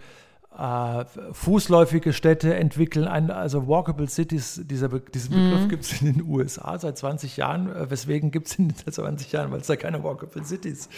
[0.57, 5.69] äh, fußläufige Städte entwickeln, ein, also Walkable Cities, dieser Be diesen Begriff mhm.
[5.69, 7.69] gibt es in den USA seit 20 Jahren.
[7.75, 9.51] Äh, weswegen gibt es in den 20 Jahren?
[9.51, 10.89] Weil es da keine Walkable Cities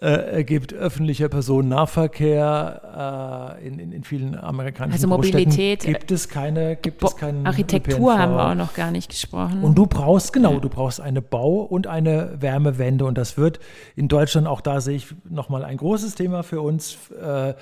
[0.00, 0.72] äh, gibt.
[0.72, 5.84] Öffentlicher Personennahverkehr äh, in, in, in, vielen amerikanischen Also Mobilität.
[5.84, 9.62] Gibt es keine, gibt es keinen Architektur haben wir auch noch gar nicht gesprochen.
[9.62, 13.04] Und du brauchst, genau, du brauchst eine Bau- und eine Wärmewende.
[13.04, 13.60] Und das wird
[13.94, 17.54] in Deutschland, auch da sehe ich nochmal ein großes Thema für uns, äh,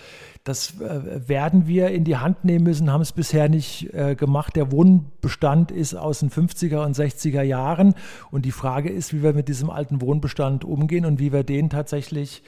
[0.44, 4.56] das äh, werden wir in die Hand nehmen müssen, haben es bisher nicht äh, gemacht.
[4.56, 7.94] Der Wohnbestand ist aus den 50er und 60er Jahren.
[8.30, 11.70] Und die Frage ist, wie wir mit diesem alten Wohnbestand umgehen und wie wir den
[11.70, 12.42] tatsächlich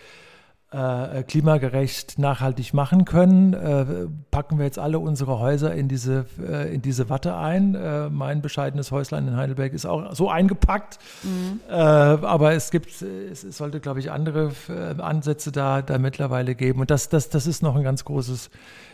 [0.73, 6.73] äh, klimagerecht nachhaltig machen können, äh, packen wir jetzt alle unsere Häuser in diese, äh,
[6.73, 7.75] in diese Watte ein.
[7.75, 10.99] Äh, mein bescheidenes Häuslein in Heidelberg ist auch so eingepackt.
[11.25, 11.61] Mhm.
[11.69, 16.55] Äh, aber es gibt, es, es sollte, glaube ich, andere äh, Ansätze da, da mittlerweile
[16.55, 16.81] geben.
[16.81, 18.51] Und das, das, das ist noch ein ganz großes,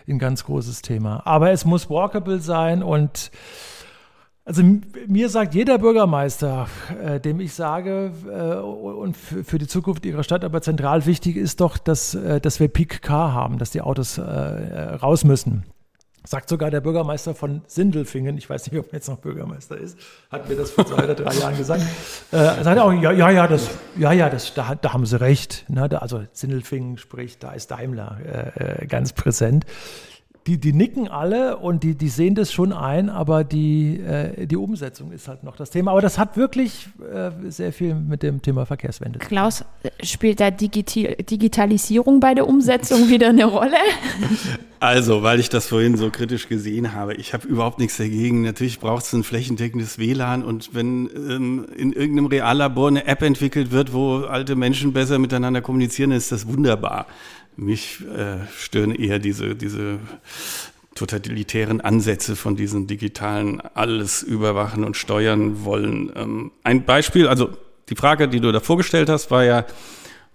[0.08, 1.26] ein ganz großes Thema.
[1.26, 3.30] Aber es muss walkable sein und
[4.46, 4.62] also
[5.08, 6.68] mir sagt jeder Bürgermeister,
[7.02, 11.60] äh, dem ich sage, äh, und für, die Zukunft ihrer Stadt aber zentral wichtig ist
[11.60, 15.64] doch, dass, äh, dass wir Peak Car haben, dass die Autos äh, raus müssen.
[16.24, 19.98] Sagt sogar der Bürgermeister von Sindelfingen, ich weiß nicht, ob er jetzt noch Bürgermeister ist,
[20.30, 21.82] hat mir das vor zwei oder drei Jahren gesagt.
[22.32, 25.64] Äh, sagt auch, ja, ja, ja, das, ja, ja, das, da, da haben sie recht.
[25.68, 25.88] Ne?
[25.88, 28.18] Da, also Sindelfingen spricht, da ist Daimler
[28.54, 29.64] äh, ganz präsent
[30.46, 34.56] die, die nicken alle und die, die sehen das schon ein, aber die, äh, die
[34.56, 35.90] Umsetzung ist halt noch das Thema.
[35.90, 39.18] Aber das hat wirklich äh, sehr viel mit dem Thema Verkehrswende.
[39.18, 39.64] Klaus,
[40.02, 43.76] spielt da Digiti Digitalisierung bei der Umsetzung wieder eine Rolle?
[44.78, 48.42] Also, weil ich das vorhin so kritisch gesehen habe, ich habe überhaupt nichts dagegen.
[48.42, 53.72] Natürlich braucht es ein flächendeckendes WLAN und wenn ähm, in irgendeinem Reallabor eine App entwickelt
[53.72, 57.06] wird, wo alte Menschen besser miteinander kommunizieren, ist das wunderbar.
[57.56, 59.98] Mich äh, stören eher diese, diese
[60.94, 66.12] totalitären Ansätze von diesen digitalen alles überwachen und steuern wollen.
[66.16, 67.50] Ähm, ein Beispiel, also
[67.88, 69.64] die Frage, die du da vorgestellt hast, war ja,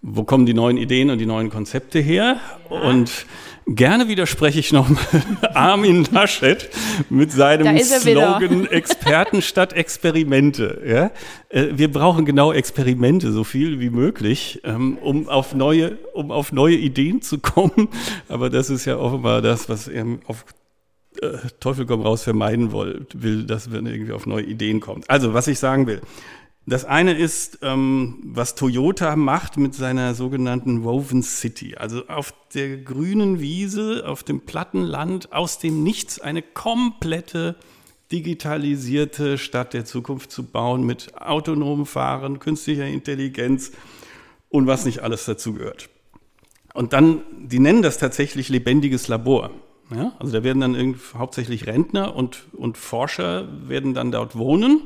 [0.02, 2.40] wo kommen die neuen Ideen und die neuen Konzepte her?
[2.70, 2.80] Ja.
[2.80, 3.26] Und
[3.68, 4.90] Gerne widerspreche ich noch
[5.54, 6.70] Armin Laschet
[7.10, 10.82] mit seinem Slogan Experten statt Experimente.
[10.86, 11.12] Ja?
[11.50, 16.52] Äh, wir brauchen genau Experimente, so viel wie möglich, ähm, um auf neue, um auf
[16.52, 17.90] neue Ideen zu kommen.
[18.28, 20.44] Aber das ist ja offenbar das, was er auf
[21.22, 25.10] äh, Teufel komm raus vermeiden will, dass man irgendwie auf neue Ideen kommt.
[25.10, 26.02] Also, was ich sagen will.
[26.68, 31.76] Das eine ist, ähm, was Toyota macht mit seiner sogenannten Woven City.
[31.76, 37.56] Also auf der grünen Wiese, auf dem platten Land, aus dem Nichts eine komplette
[38.12, 43.72] digitalisierte Stadt der Zukunft zu bauen mit autonomem Fahren, künstlicher Intelligenz
[44.50, 45.90] und was nicht alles dazu gehört.
[46.74, 49.50] Und dann, die nennen das tatsächlich lebendiges Labor.
[49.94, 50.14] Ja?
[50.20, 54.84] Also da werden dann hauptsächlich Rentner und, und Forscher werden dann dort wohnen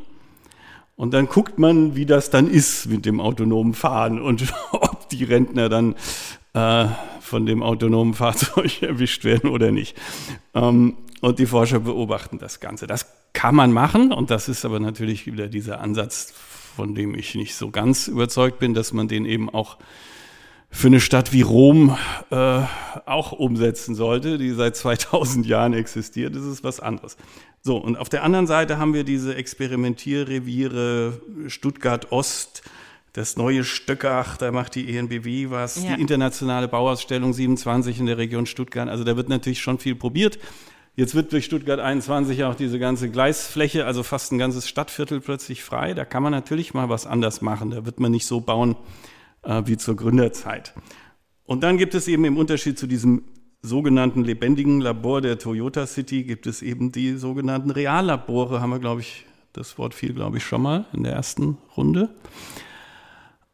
[0.95, 5.23] und dann guckt man, wie das dann ist mit dem autonomen Fahren und ob die
[5.23, 5.95] Rentner dann
[6.53, 6.87] äh,
[7.19, 9.97] von dem autonomen Fahrzeug erwischt werden oder nicht.
[10.53, 12.87] Ähm, und die Forscher beobachten das Ganze.
[12.87, 16.33] Das kann man machen und das ist aber natürlich wieder dieser Ansatz,
[16.75, 19.77] von dem ich nicht so ganz überzeugt bin, dass man den eben auch
[20.69, 21.97] für eine Stadt wie Rom
[22.31, 22.61] äh,
[23.05, 26.35] auch umsetzen sollte, die seit 2000 Jahren existiert.
[26.35, 27.17] Ist was anderes.
[27.61, 32.61] So, und auf der anderen Seite haben wir diese Experimentierreviere Stuttgart Ost,
[33.13, 35.95] das neue Stöckach, da macht die ENBW was, ja.
[35.95, 38.89] die internationale Bauausstellung 27 in der Region Stuttgart.
[38.89, 40.37] Also da wird natürlich schon viel probiert.
[40.97, 45.63] Jetzt wird durch Stuttgart 21 auch diese ganze Gleisfläche, also fast ein ganzes Stadtviertel plötzlich
[45.63, 45.93] frei.
[45.93, 47.71] Da kann man natürlich mal was anders machen.
[47.71, 48.75] Da wird man nicht so bauen
[49.45, 50.73] äh, wie zur Gründerzeit.
[51.45, 53.23] Und dann gibt es eben im Unterschied zu diesem
[53.61, 59.01] sogenannten lebendigen Labor der Toyota City gibt es eben die sogenannten Reallabore, haben wir, glaube
[59.01, 62.09] ich, das Wort fiel, glaube ich, schon mal in der ersten Runde.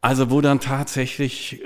[0.01, 1.61] Also wo dann tatsächlich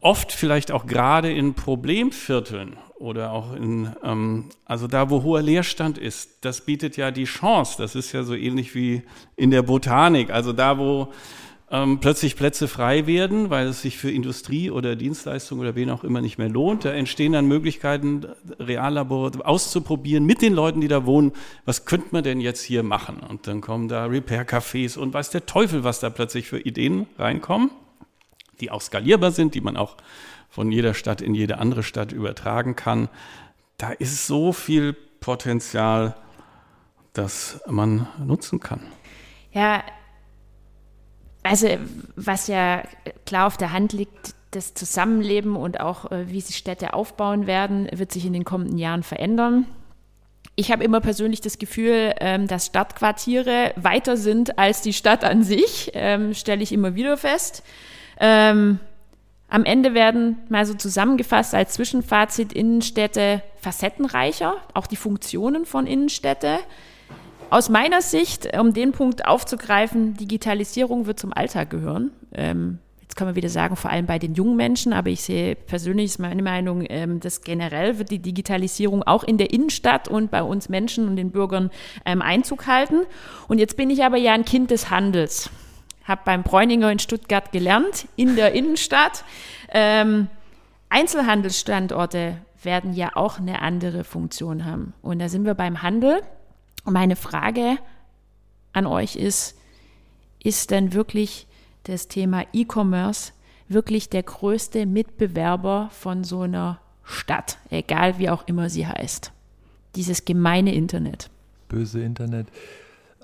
[0.00, 5.96] oft vielleicht auch gerade in Problemvierteln oder auch in, ähm, also da, wo hoher Leerstand
[5.96, 7.76] ist, das bietet ja die Chance.
[7.78, 9.02] Das ist ja so ähnlich wie
[9.36, 10.30] in der Botanik.
[10.30, 11.12] Also da, wo
[11.72, 16.02] ähm, plötzlich Plätze frei werden, weil es sich für Industrie oder Dienstleistungen oder wen auch
[16.02, 16.84] immer nicht mehr lohnt.
[16.84, 18.26] Da entstehen dann Möglichkeiten,
[18.58, 21.32] Reallabore auszuprobieren mit den Leuten, die da wohnen.
[21.64, 23.20] Was könnte man denn jetzt hier machen?
[23.20, 27.70] Und dann kommen da Repair-Cafés und weiß der Teufel, was da plötzlich für Ideen reinkommen,
[28.60, 29.96] die auch skalierbar sind, die man auch
[30.48, 33.08] von jeder Stadt in jede andere Stadt übertragen kann.
[33.78, 36.16] Da ist so viel Potenzial,
[37.12, 38.80] das man nutzen kann.
[39.52, 39.84] Ja,
[41.42, 41.68] also
[42.16, 42.82] was ja
[43.26, 47.88] klar auf der Hand liegt, das Zusammenleben und auch äh, wie sich Städte aufbauen werden,
[47.92, 49.66] wird sich in den kommenden Jahren verändern.
[50.56, 55.42] Ich habe immer persönlich das Gefühl, ähm, dass Stadtquartiere weiter sind als die Stadt an
[55.44, 57.62] sich, ähm, stelle ich immer wieder fest.
[58.18, 58.80] Ähm,
[59.48, 66.58] am Ende werden mal so zusammengefasst als Zwischenfazit Innenstädte facettenreicher, auch die Funktionen von Innenstädte.
[67.50, 72.12] Aus meiner Sicht, um den Punkt aufzugreifen, Digitalisierung wird zum Alltag gehören.
[72.32, 75.56] Ähm, jetzt kann man wieder sagen, vor allem bei den jungen Menschen, aber ich sehe
[75.56, 80.30] persönlich, ist meine Meinung, ähm, dass generell wird die Digitalisierung auch in der Innenstadt und
[80.30, 81.72] bei uns Menschen und den Bürgern
[82.04, 83.00] ähm, Einzug halten.
[83.48, 85.50] Und jetzt bin ich aber ja ein Kind des Handels.
[86.04, 89.24] Habe beim Bräuninger in Stuttgart gelernt, in der Innenstadt.
[89.70, 90.28] Ähm,
[90.88, 94.94] Einzelhandelsstandorte werden ja auch eine andere Funktion haben.
[95.02, 96.22] Und da sind wir beim Handel.
[96.84, 97.78] Meine Frage
[98.72, 99.56] an euch ist,
[100.42, 101.46] ist denn wirklich
[101.84, 103.32] das Thema E-Commerce
[103.68, 109.32] wirklich der größte Mitbewerber von so einer Stadt, egal wie auch immer sie heißt?
[109.96, 111.30] Dieses gemeine Internet.
[111.68, 112.48] Böse Internet.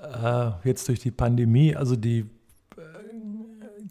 [0.01, 2.19] Äh, jetzt durch die Pandemie, also die
[2.77, 2.81] äh,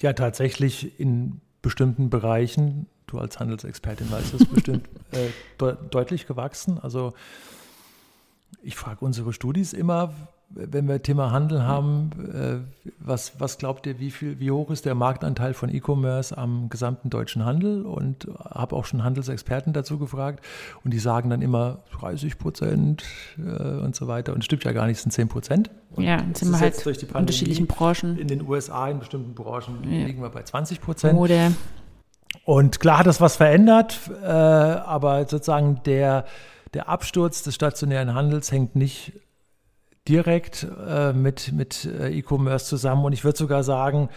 [0.01, 5.29] ja tatsächlich in bestimmten Bereichen, du als Handelsexpertin weißt das bestimmt, äh,
[5.61, 6.79] de deutlich gewachsen.
[6.79, 7.15] Also
[8.67, 10.13] ich frage unsere Studis immer,
[10.49, 14.85] wenn wir Thema Handel haben, äh, was, was glaubt ihr, wie, viel, wie hoch ist
[14.85, 17.85] der Marktanteil von E-Commerce am gesamten deutschen Handel?
[17.85, 20.45] Und habe auch schon Handelsexperten dazu gefragt.
[20.85, 23.05] Und die sagen dann immer 30 Prozent
[23.39, 24.33] äh, und so weiter.
[24.35, 25.71] Und stimmt ja gar nicht, es sind 10 Prozent.
[25.97, 28.17] Ja, jetzt sind wir halt durch die unterschiedlichen Branchen.
[28.19, 30.07] In den USA, in bestimmten Branchen ja.
[30.07, 31.15] liegen wir bei 20 Prozent.
[31.15, 31.53] Mode.
[32.45, 36.25] Und klar hat das was verändert, äh, aber sozusagen der,
[36.77, 39.15] der Absturz des stationären Handels hängt nicht
[40.07, 43.07] direkt äh, mit, mit äh, E-Commerce zusammen.
[43.07, 44.11] Und ich würde sogar sagen,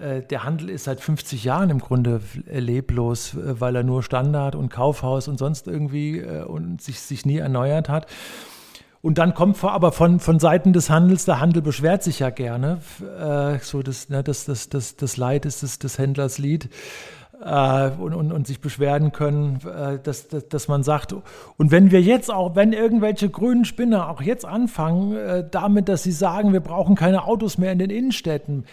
[0.00, 4.54] äh, der Handel ist seit 50 Jahren im Grunde leblos, äh, weil er nur Standard
[4.54, 8.06] und Kaufhaus und sonst irgendwie äh, und sich, sich nie erneuert hat.
[9.02, 12.80] Und dann kommt aber von, von Seiten des Handels, der Handel beschwert sich ja gerne.
[13.20, 16.70] Äh, so das, ne, das, das, das, das Leid ist des, des Händlers Lied
[17.42, 21.14] äh, und, und, und, sich beschweren können, äh, dass, dass, dass, man sagt,
[21.56, 26.02] und wenn wir jetzt auch, wenn irgendwelche grünen Spinner auch jetzt anfangen, äh, damit, dass
[26.02, 28.64] sie sagen, wir brauchen keine Autos mehr in den Innenstädten,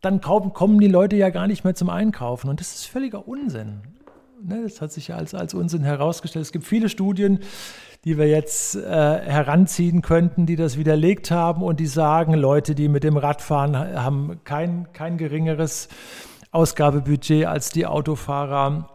[0.00, 2.50] dann kommen die Leute ja gar nicht mehr zum Einkaufen.
[2.50, 3.82] Und das ist völliger Unsinn.
[4.42, 6.44] Ne, das hat sich ja als, als Unsinn herausgestellt.
[6.44, 7.38] Es gibt viele Studien,
[8.04, 12.88] die wir jetzt äh, heranziehen könnten, die das widerlegt haben und die sagen, Leute, die
[12.88, 15.88] mit dem Rad fahren, haben kein, kein geringeres
[16.52, 18.88] Ausgabebudget als die Autofahrer.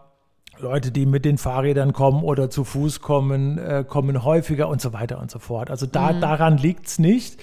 [0.60, 4.92] Leute, die mit den Fahrrädern kommen oder zu Fuß kommen, äh, kommen häufiger und so
[4.92, 5.70] weiter und so fort.
[5.70, 6.20] Also da, mhm.
[6.20, 7.38] daran liegt es nicht.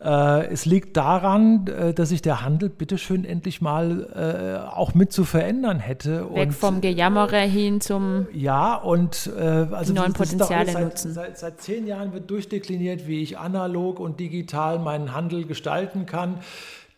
[0.00, 5.12] Äh, es liegt daran, äh, dass sich der Handel bitteschön endlich mal äh, auch mit
[5.12, 6.22] zu verändern hätte.
[6.34, 11.12] Weg und, vom Gejammere hin zum ja und äh, also neuen Potenziale seit, nutzen.
[11.12, 16.38] Seit, seit, zehn Jahren wird durchdekliniert, wie ich analog und digital meinen Handel gestalten kann.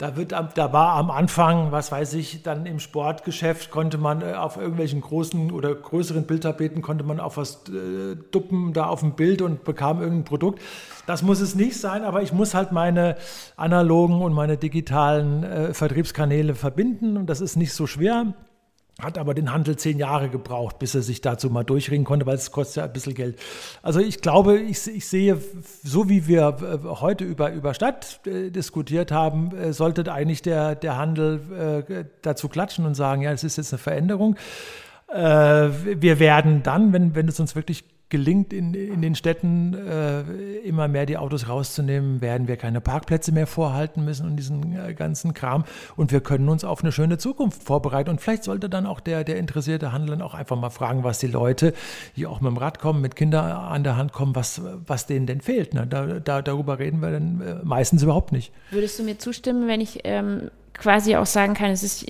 [0.01, 4.33] Da, wird, da war am Anfang, was weiß ich, dann im Sportgeschäft konnte man äh,
[4.33, 9.13] auf irgendwelchen großen oder größeren Bildtapeten konnte man auf was äh, duppen da auf dem
[9.13, 10.63] Bild und bekam irgendein Produkt.
[11.05, 13.17] Das muss es nicht sein, aber ich muss halt meine
[13.59, 18.33] analogen und meine digitalen äh, Vertriebskanäle verbinden und das ist nicht so schwer.
[19.03, 22.37] Hat aber den Handel zehn Jahre gebraucht, bis er sich dazu mal durchringen konnte, weil
[22.37, 23.39] es kostet ja ein bisschen Geld.
[23.83, 25.39] Also ich glaube, ich, ich sehe,
[25.83, 30.75] so wie wir äh, heute über, über Stadt äh, diskutiert haben, äh, sollte eigentlich der,
[30.75, 34.37] der Handel äh, dazu klatschen und sagen, ja, es ist jetzt eine Veränderung.
[35.09, 40.21] Äh, wir werden dann, wenn, wenn es uns wirklich gelingt, in, in den Städten äh,
[40.59, 44.95] immer mehr die Autos rauszunehmen, werden wir keine Parkplätze mehr vorhalten müssen und diesen äh,
[44.95, 45.65] ganzen Kram.
[45.97, 48.11] Und wir können uns auf eine schöne Zukunft vorbereiten.
[48.11, 51.21] Und vielleicht sollte dann auch der, der interessierte Handel dann auch einfach mal fragen, was
[51.21, 51.73] die Leute,
[52.17, 55.27] die auch mit dem Rad kommen, mit Kindern an der Hand kommen, was, was denen
[55.27, 55.73] denn fehlt.
[55.73, 55.87] Ne?
[55.87, 58.53] Da, da, darüber reden wir dann äh, meistens überhaupt nicht.
[58.73, 62.07] Würdest du mir zustimmen, wenn ich ähm, quasi auch sagen kann, es ist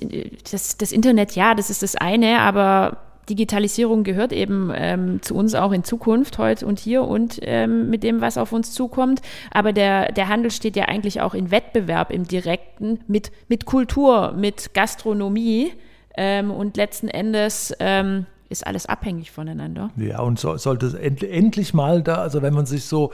[0.51, 2.97] das, das Internet, ja, das ist das eine, aber
[3.29, 8.03] Digitalisierung gehört eben ähm, zu uns auch in Zukunft, heute und hier und ähm, mit
[8.03, 9.21] dem, was auf uns zukommt.
[9.51, 14.33] Aber der, der Handel steht ja eigentlich auch in Wettbewerb im Direkten mit, mit Kultur,
[14.33, 15.73] mit Gastronomie
[16.15, 19.91] ähm, und letzten Endes ähm, ist alles abhängig voneinander.
[19.95, 23.11] Ja, und so, sollte es end, endlich mal da, also wenn man sich so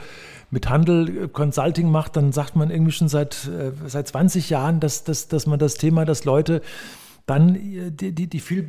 [0.50, 4.80] mit Handel äh, Consulting macht, dann sagt man irgendwie schon seit, äh, seit 20 Jahren,
[4.80, 6.60] dass, dass, dass man das Thema, dass Leute
[7.26, 8.68] dann äh, die, die, die viel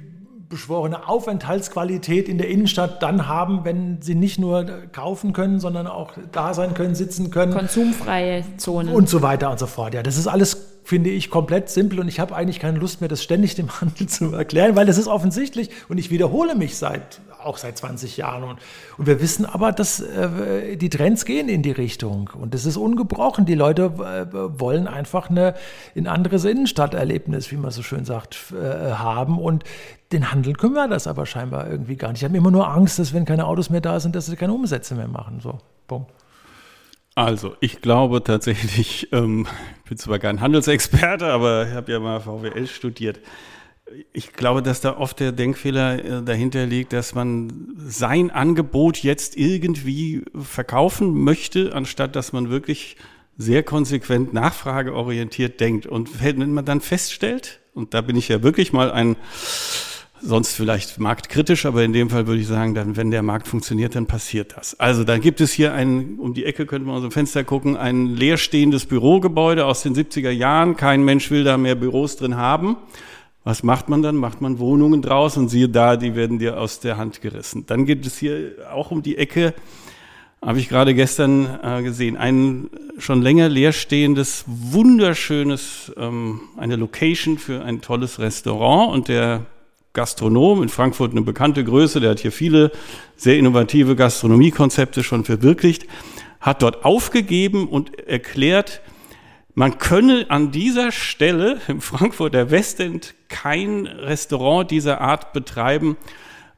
[0.50, 6.14] beschworene Aufenthaltsqualität in der Innenstadt dann haben, wenn sie nicht nur kaufen können, sondern auch
[6.32, 7.54] da sein können, sitzen können.
[7.54, 8.94] Konsumfreie Zonen.
[8.94, 9.94] Und so weiter und so fort.
[9.94, 13.08] Ja, das ist alles, finde ich, komplett simpel und ich habe eigentlich keine Lust mehr,
[13.08, 17.22] das ständig dem Handel zu erklären, weil das ist offensichtlich und ich wiederhole mich seit
[17.44, 18.44] auch seit 20 Jahren.
[18.44, 18.60] Und,
[18.98, 22.30] und wir wissen aber, dass äh, die Trends gehen in die Richtung.
[22.40, 23.46] Und das ist ungebrochen.
[23.46, 25.56] Die Leute äh, wollen einfach eine,
[25.96, 29.40] ein anderes Innenstadterlebnis, wie man so schön sagt, äh, haben.
[29.40, 29.64] Und
[30.12, 32.22] den Handel kümmert das aber scheinbar irgendwie gar nicht.
[32.22, 34.54] Ich habe immer nur Angst, dass wenn keine Autos mehr da sind, dass sie keine
[34.54, 35.40] Umsätze mehr machen.
[35.42, 36.06] So, bumm.
[37.16, 39.48] Also, ich glaube tatsächlich, ähm,
[39.84, 43.20] ich bin zwar kein Handelsexperte, aber ich habe ja mal VWL studiert
[44.14, 49.38] ich glaube, dass da oft der Denkfehler äh, dahinter liegt, dass man sein Angebot jetzt
[49.38, 52.98] irgendwie verkaufen möchte, anstatt dass man wirklich
[53.38, 55.86] sehr konsequent nachfrageorientiert denkt.
[55.86, 59.16] Und wenn man dann feststellt, und da bin ich ja wirklich mal ein,
[60.22, 63.96] sonst vielleicht marktkritisch, aber in dem Fall würde ich sagen, dann, wenn der Markt funktioniert,
[63.96, 64.78] dann passiert das.
[64.80, 67.78] Also dann gibt es hier ein, um die Ecke könnte man aus dem Fenster gucken,
[67.78, 70.76] ein leerstehendes Bürogebäude aus den 70er Jahren.
[70.76, 72.76] Kein Mensch will da mehr Büros drin haben.
[73.50, 74.16] Was macht man dann?
[74.16, 77.66] Macht man Wohnungen draus und siehe da, die werden dir aus der Hand gerissen.
[77.66, 79.56] Dann gibt es hier auch um die Ecke,
[80.40, 87.64] habe ich gerade gestern äh, gesehen, ein schon länger leerstehendes, wunderschönes, ähm, eine Location für
[87.64, 89.48] ein tolles Restaurant und der
[89.94, 92.72] Gastronom in Frankfurt eine bekannte Größe, der hat hier viele
[93.16, 95.88] sehr innovative Gastronomiekonzepte schon verwirklicht
[96.40, 98.82] hat dort aufgegeben und erklärt,
[99.56, 105.98] man könne an dieser Stelle im Frankfurter Westend kein Restaurant dieser Art betreiben,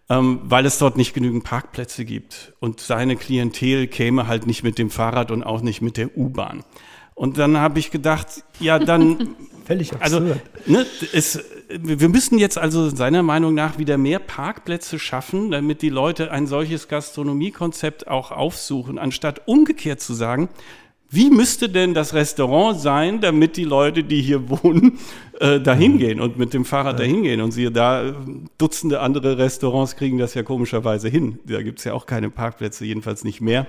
[0.09, 2.53] ähm, weil es dort nicht genügend Parkplätze gibt.
[2.59, 6.63] Und seine Klientel käme halt nicht mit dem Fahrrad und auch nicht mit der U-Bahn.
[7.13, 9.35] Und dann habe ich gedacht, ja, dann.
[9.65, 10.23] Völlig absurd.
[10.23, 15.83] Also, ne, es, wir müssen jetzt also seiner Meinung nach wieder mehr Parkplätze schaffen, damit
[15.83, 20.49] die Leute ein solches Gastronomiekonzept auch aufsuchen, anstatt umgekehrt zu sagen,
[21.13, 24.97] wie müsste denn das Restaurant sein, damit die Leute, die hier wohnen,
[25.41, 27.05] äh, dahin gehen und mit dem Fahrrad ja.
[27.05, 27.41] dahin gehen?
[27.41, 28.15] Und siehe da,
[28.57, 31.39] Dutzende andere Restaurants kriegen das ja komischerweise hin.
[31.45, 33.67] Da gibt's ja auch keine Parkplätze, jedenfalls nicht mehr.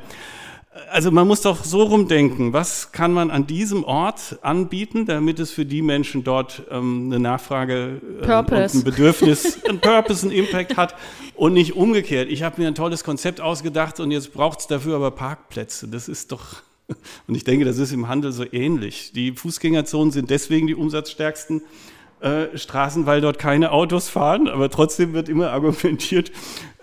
[0.90, 5.50] Also man muss doch so rumdenken, was kann man an diesem Ort anbieten, damit es
[5.50, 10.76] für die Menschen dort ähm, eine Nachfrage äh, und ein Bedürfnis, ein Purpose, ein Impact
[10.76, 10.94] hat
[11.34, 12.30] und nicht umgekehrt.
[12.30, 15.88] Ich habe mir ein tolles Konzept ausgedacht und jetzt braucht es dafür aber Parkplätze.
[15.88, 16.62] Das ist doch
[17.26, 19.12] und ich denke, das ist im Handel so ähnlich.
[19.12, 21.62] Die Fußgängerzonen sind deswegen die umsatzstärksten
[22.22, 26.30] äh, Straßen, weil dort keine Autos fahren, aber trotzdem wird immer argumentiert,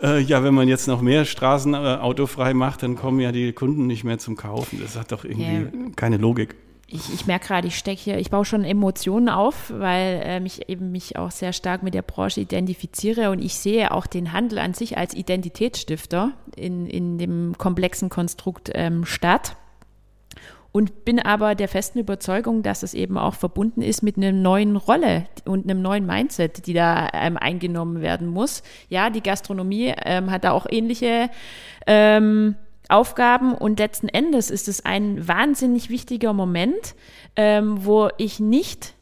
[0.01, 3.53] äh, ja, wenn man jetzt noch mehr Straßen äh, autofrei macht, dann kommen ja die
[3.53, 4.80] Kunden nicht mehr zum Kaufen.
[4.82, 5.91] Das hat doch irgendwie yeah.
[5.95, 6.55] keine Logik.
[6.91, 10.68] Ich, ich merke gerade, ich stecke hier, ich baue schon Emotionen auf, weil äh, ich
[10.70, 14.57] eben mich auch sehr stark mit der Branche identifiziere und ich sehe auch den Handel
[14.57, 19.55] an sich als Identitätsstifter in, in dem komplexen Konstrukt ähm, Stadt
[20.72, 24.76] und bin aber der festen Überzeugung, dass es eben auch verbunden ist mit einer neuen
[24.76, 28.62] Rolle und einem neuen Mindset, die da ähm, eingenommen werden muss.
[28.88, 31.30] Ja, die Gastronomie ähm, hat da auch ähnliche
[31.88, 32.56] ähm,
[32.88, 36.96] Aufgaben und letzten Endes ist es ein wahnsinnig wichtiger Moment,
[37.36, 38.96] ähm, wo ich nicht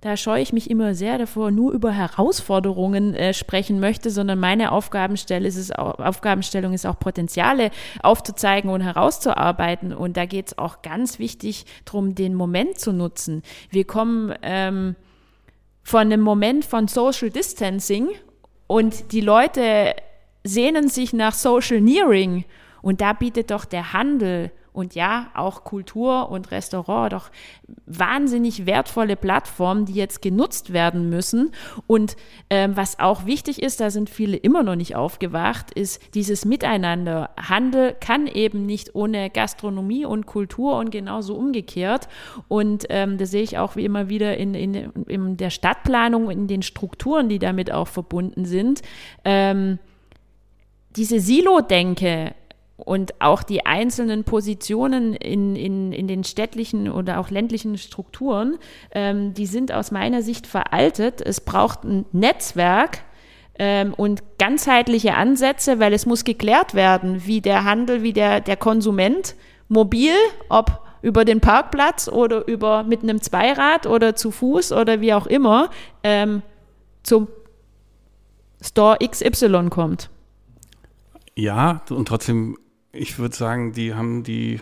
[0.00, 4.72] da scheue ich mich immer sehr davor, nur über Herausforderungen äh, sprechen möchte, sondern meine
[4.72, 7.70] Aufgabenstellung ist, es auch, Aufgabenstellung ist auch Potenziale
[8.02, 9.92] aufzuzeigen und herauszuarbeiten.
[9.92, 13.42] Und da geht es auch ganz wichtig darum, den Moment zu nutzen.
[13.68, 14.96] Wir kommen ähm,
[15.82, 18.08] von einem Moment von Social Distancing
[18.66, 19.94] und die Leute
[20.44, 22.46] sehnen sich nach Social Nearing.
[22.80, 27.30] Und da bietet doch der Handel und ja, auch Kultur und Restaurant, doch
[27.86, 31.52] wahnsinnig wertvolle Plattformen, die jetzt genutzt werden müssen.
[31.86, 32.16] Und
[32.50, 37.30] ähm, was auch wichtig ist, da sind viele immer noch nicht aufgewacht, ist dieses Miteinander.
[37.36, 42.08] Handel kann eben nicht ohne Gastronomie und Kultur und genauso umgekehrt.
[42.48, 46.46] Und ähm, das sehe ich auch wie immer wieder in, in, in der Stadtplanung, in
[46.46, 48.82] den Strukturen, die damit auch verbunden sind.
[49.24, 49.78] Ähm,
[50.96, 52.34] diese Silo-Denke,
[52.80, 58.58] und auch die einzelnen Positionen in, in, in den städtlichen oder auch ländlichen Strukturen,
[58.92, 61.20] ähm, die sind aus meiner Sicht veraltet.
[61.20, 63.00] Es braucht ein Netzwerk
[63.58, 68.56] ähm, und ganzheitliche Ansätze, weil es muss geklärt werden, wie der Handel, wie der, der
[68.56, 69.34] Konsument
[69.68, 70.14] mobil,
[70.48, 75.26] ob über den Parkplatz oder über mit einem Zweirad oder zu Fuß oder wie auch
[75.26, 75.70] immer,
[76.02, 76.42] ähm,
[77.02, 77.28] zum
[78.60, 80.10] Store XY kommt.
[81.34, 82.58] Ja, und trotzdem
[82.92, 84.60] ich würde sagen, die haben die,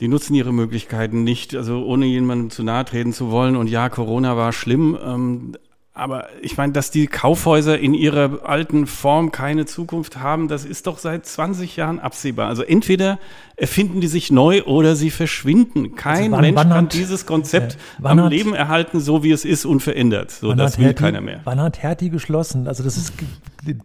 [0.00, 3.56] die nutzen ihre Möglichkeiten nicht, also ohne jemandem zu nahe treten zu wollen.
[3.56, 5.52] Und ja, Corona war schlimm, ähm,
[5.94, 10.86] aber ich meine, dass die Kaufhäuser in ihrer alten Form keine Zukunft haben, das ist
[10.86, 12.48] doch seit 20 Jahren absehbar.
[12.48, 13.18] Also entweder
[13.56, 15.94] erfinden die sich neu oder sie verschwinden.
[15.94, 19.22] Kein also wann, Mensch wann kann hat, dieses Konzept äh, am hat, Leben erhalten, so
[19.22, 20.30] wie es ist, unverändert.
[20.30, 21.42] So, das will Hertie, keiner mehr.
[21.44, 22.68] Wann hat Hertie geschlossen?
[22.68, 23.12] Also das ist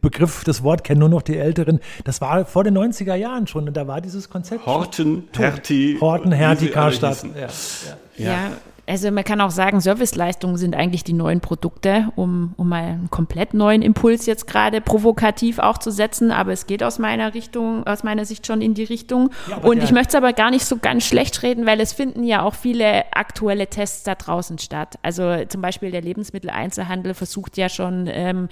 [0.02, 1.80] Begriff, das Wort kennen nur noch die Älteren.
[2.04, 4.66] Das war vor den 90er Jahren schon und da war dieses Konzept.
[4.66, 5.98] Horten, Hertie.
[6.00, 7.24] Horten, Hertie, Karstadt.
[7.24, 7.48] Ja, ja.
[8.18, 8.32] ja.
[8.32, 8.52] ja.
[8.90, 13.10] Also man kann auch sagen, Serviceleistungen sind eigentlich die neuen Produkte, um, um mal einen
[13.10, 16.32] komplett neuen Impuls jetzt gerade provokativ auch zu setzen.
[16.32, 19.32] Aber es geht aus meiner Richtung, aus meiner Sicht schon in die Richtung.
[19.50, 22.24] Ja, und ich möchte es aber gar nicht so ganz schlecht reden, weil es finden
[22.24, 24.98] ja auch viele aktuelle Tests da draußen statt.
[25.02, 28.48] Also zum Beispiel der Lebensmitteleinzelhandel versucht ja schon ähm,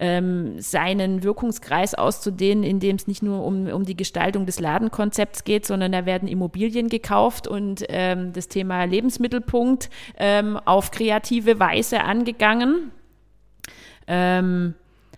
[0.00, 5.66] ähm, seinen Wirkungskreis auszudehnen, indem es nicht nur um, um die Gestaltung des Ladenkonzepts geht,
[5.66, 12.04] sondern da werden Immobilien gekauft und ähm, das Thema Lebensmittelpunkt Punkt ähm, auf kreative Weise
[12.04, 12.90] angegangen.
[14.06, 14.74] Ähm,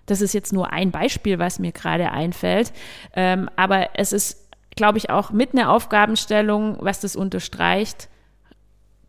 [0.07, 2.73] das ist jetzt nur ein Beispiel, was mir gerade einfällt.
[3.15, 8.09] Ähm, aber es ist, glaube ich, auch mit einer Aufgabenstellung, was das unterstreicht,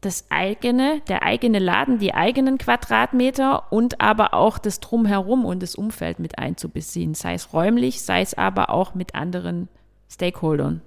[0.02, 5.76] das eigene, der eigene Laden, die eigenen Quadratmeter und aber auch das Drumherum und das
[5.76, 9.68] Umfeld mit einzubeziehen, sei es räumlich, sei es aber auch mit anderen
[10.10, 10.82] Stakeholdern.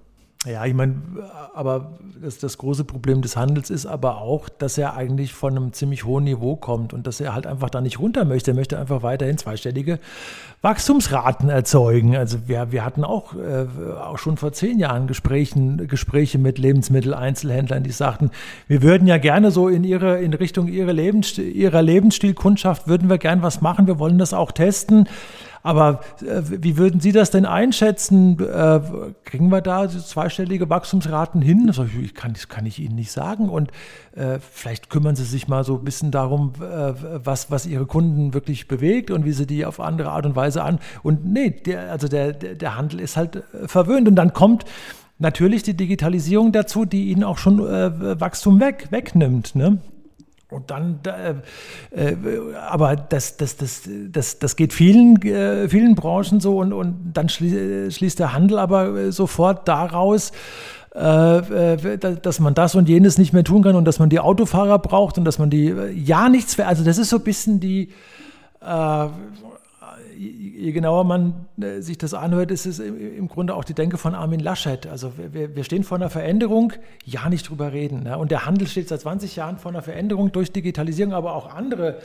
[0.45, 0.97] Ja, ich meine,
[1.55, 5.73] aber das, das große Problem des Handels ist aber auch, dass er eigentlich von einem
[5.73, 8.51] ziemlich hohen Niveau kommt und dass er halt einfach da nicht runter möchte.
[8.51, 10.01] Er möchte einfach weiterhin zweistellige
[10.61, 12.17] Wachstumsraten erzeugen.
[12.17, 13.67] Also wir, wir hatten auch, äh,
[14.01, 18.33] auch schon vor zehn Jahren Gesprächen, Gespräche mit Lebensmitteleinzelhändlern, die sagten,
[18.67, 23.19] wir würden ja gerne so in ihre, in Richtung ihrer, Lebensstil, ihrer Lebensstilkundschaft würden wir
[23.19, 23.87] gern was machen.
[23.87, 25.09] Wir wollen das auch testen.
[25.63, 28.39] Aber äh, wie würden Sie das denn einschätzen?
[28.41, 28.81] Äh,
[29.25, 31.67] kriegen wir da zweistellige Wachstumsraten hin?
[31.67, 31.81] Das,
[32.15, 33.49] kann, das kann ich Ihnen nicht sagen.
[33.49, 33.71] Und
[34.17, 36.95] äh, vielleicht kümmern Sie sich mal so ein bisschen darum, äh,
[37.25, 40.65] was, was Ihre Kunden wirklich bewegt und wie Sie die auf andere Art und Weise
[40.65, 40.81] an.
[41.03, 44.09] Und nee, der, also der, der Handel ist halt äh, verwöhnt.
[44.09, 44.65] Und dann kommt
[45.19, 49.55] natürlich die Digitalisierung dazu, die ihnen auch schon äh, Wachstum weg, wegnimmt.
[49.55, 49.79] Ne?
[50.53, 52.17] Und dann, äh, äh,
[52.69, 57.29] aber das, das, das, das, das geht vielen, äh, vielen Branchen so und, und dann
[57.29, 60.33] schlie schließt der Handel aber sofort daraus,
[60.95, 64.21] äh, äh, dass man das und jenes nicht mehr tun kann und dass man die
[64.21, 67.61] Autofahrer braucht und dass man die äh, ja nichts, also das ist so ein bisschen
[67.61, 67.89] die,
[70.17, 74.15] je genauer man äh, sich das anhört, ist es im Grunde auch die Denke von
[74.15, 74.87] Armin Laschet.
[74.87, 76.73] Also wir, wir stehen vor einer Veränderung,
[77.05, 78.05] ja nicht drüber reden.
[78.05, 78.19] Ne?
[78.19, 81.99] Und der Handel steht seit 20 Jahren vor einer Veränderung durch Digitalisierung, aber auch andere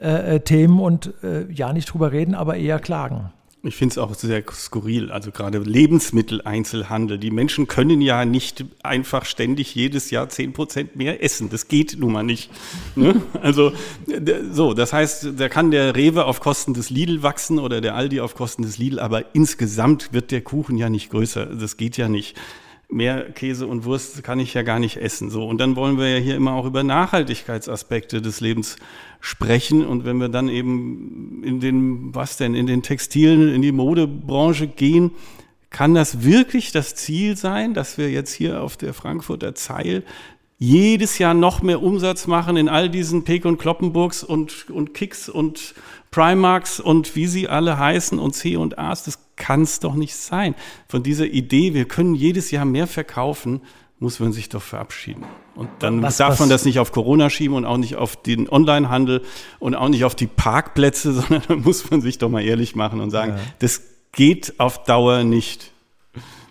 [0.00, 3.32] äh, äh, Themen und äh, ja nicht drüber reden, aber eher klagen.
[3.64, 7.18] Ich finde es auch sehr skurril, also gerade Lebensmitteleinzelhandel.
[7.18, 11.50] Die Menschen können ja nicht einfach ständig jedes Jahr zehn Prozent mehr essen.
[11.50, 12.50] Das geht nun mal nicht.
[12.94, 13.20] Ne?
[13.42, 13.72] Also
[14.52, 18.20] so, das heißt, da kann der Rewe auf Kosten des Lidl wachsen oder der Aldi
[18.20, 21.46] auf Kosten des Lidl, aber insgesamt wird der Kuchen ja nicht größer.
[21.46, 22.36] Das geht ja nicht
[22.90, 25.30] mehr Käse und Wurst kann ich ja gar nicht essen.
[25.30, 25.46] So.
[25.46, 28.76] Und dann wollen wir ja hier immer auch über Nachhaltigkeitsaspekte des Lebens
[29.20, 29.86] sprechen.
[29.86, 34.66] Und wenn wir dann eben in den, was denn, in den Textilen, in die Modebranche
[34.66, 35.12] gehen,
[35.70, 40.02] kann das wirklich das Ziel sein, dass wir jetzt hier auf der Frankfurter Zeil
[40.58, 45.28] jedes Jahr noch mehr Umsatz machen in all diesen Peek und Kloppenburgs und, und Kicks
[45.28, 45.74] und
[46.10, 50.16] Primarks und wie sie alle heißen und C und A's, das kann es doch nicht
[50.16, 50.54] sein.
[50.88, 53.60] Von dieser Idee, wir können jedes Jahr mehr verkaufen,
[54.00, 55.24] muss man sich doch verabschieden.
[55.54, 56.40] Und dann was, darf was?
[56.40, 59.22] man das nicht auf Corona schieben und auch nicht auf den Onlinehandel
[59.58, 63.00] und auch nicht auf die Parkplätze, sondern da muss man sich doch mal ehrlich machen
[63.00, 63.42] und sagen, ja.
[63.58, 63.82] das
[64.12, 65.72] geht auf Dauer nicht.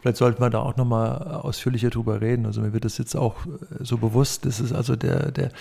[0.01, 2.45] Vielleicht sollten wir da auch nochmal ausführlicher drüber reden.
[2.45, 3.36] Also mir wird das jetzt auch
[3.80, 5.51] so bewusst, das ist also der, der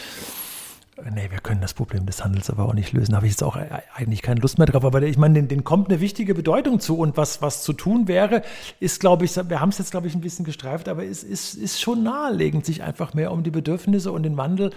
[1.05, 3.13] Nee, wir können das Problem des Handels aber auch nicht lösen.
[3.13, 3.59] Da habe ich jetzt auch
[3.95, 4.83] eigentlich keine Lust mehr drauf.
[4.83, 6.99] Aber ich meine, denen, denen kommt eine wichtige Bedeutung zu.
[6.99, 8.41] Und was, was zu tun wäre,
[8.81, 11.55] ist, glaube ich, wir haben es jetzt, glaube ich, ein bisschen gestreift, aber es ist,
[11.55, 14.71] ist schon naheliegend, sich einfach mehr um die Bedürfnisse und den Wandel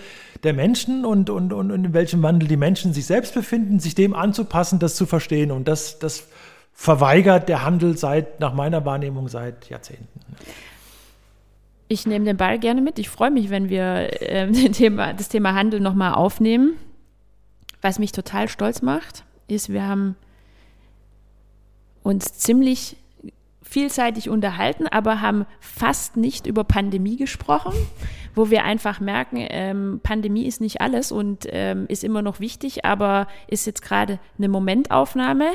[0.43, 3.95] der Menschen und, und, und, und in welchem Wandel die Menschen sich selbst befinden, sich
[3.95, 5.51] dem anzupassen, das zu verstehen.
[5.51, 6.27] Und das, das
[6.73, 10.07] verweigert der Handel seit, nach meiner Wahrnehmung, seit Jahrzehnten.
[11.91, 12.99] Ich nehme den Ball gerne mit.
[12.99, 16.77] Ich freue mich, wenn wir äh, Thema, das Thema Handel nochmal aufnehmen.
[17.81, 20.15] Was mich total stolz macht, ist, wir haben
[22.03, 22.95] uns ziemlich
[23.63, 27.73] vielseitig unterhalten, aber haben fast nicht über Pandemie gesprochen,
[28.35, 32.85] wo wir einfach merken, ähm, Pandemie ist nicht alles und ähm, ist immer noch wichtig,
[32.85, 35.51] aber ist jetzt gerade eine Momentaufnahme.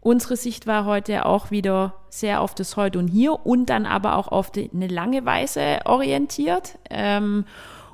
[0.00, 4.16] Unsere Sicht war heute auch wieder sehr auf das Heute und Hier und dann aber
[4.16, 6.78] auch auf die, eine lange Weise orientiert.
[6.88, 7.44] Ähm,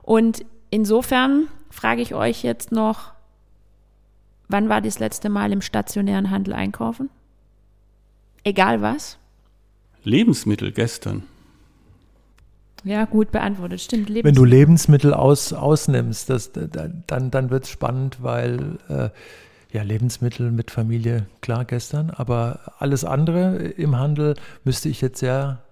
[0.02, 3.12] und insofern frage ich euch jetzt noch,
[4.48, 7.10] wann war das letzte Mal im stationären Handel einkaufen?
[8.44, 9.18] Egal was?
[10.04, 11.24] Lebensmittel gestern.
[12.84, 14.08] Ja, gut beantwortet, stimmt.
[14.08, 14.24] Lebensmittel.
[14.24, 19.08] Wenn du Lebensmittel aus, ausnimmst, das, dann, dann wird es spannend, weil äh,
[19.76, 22.08] ja, Lebensmittel mit Familie, klar, gestern.
[22.08, 25.62] Aber alles andere im Handel müsste ich jetzt sehr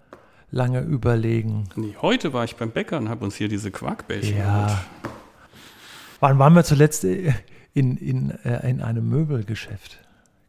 [0.50, 1.70] lange überlegen.
[1.74, 4.66] Nee, heute war ich beim Bäcker und habe uns hier diese Quarkbällchen ja.
[4.66, 4.78] Geholt.
[6.20, 7.34] Wann waren wir zuletzt in,
[7.72, 9.98] in, äh, in einem Möbelgeschäft?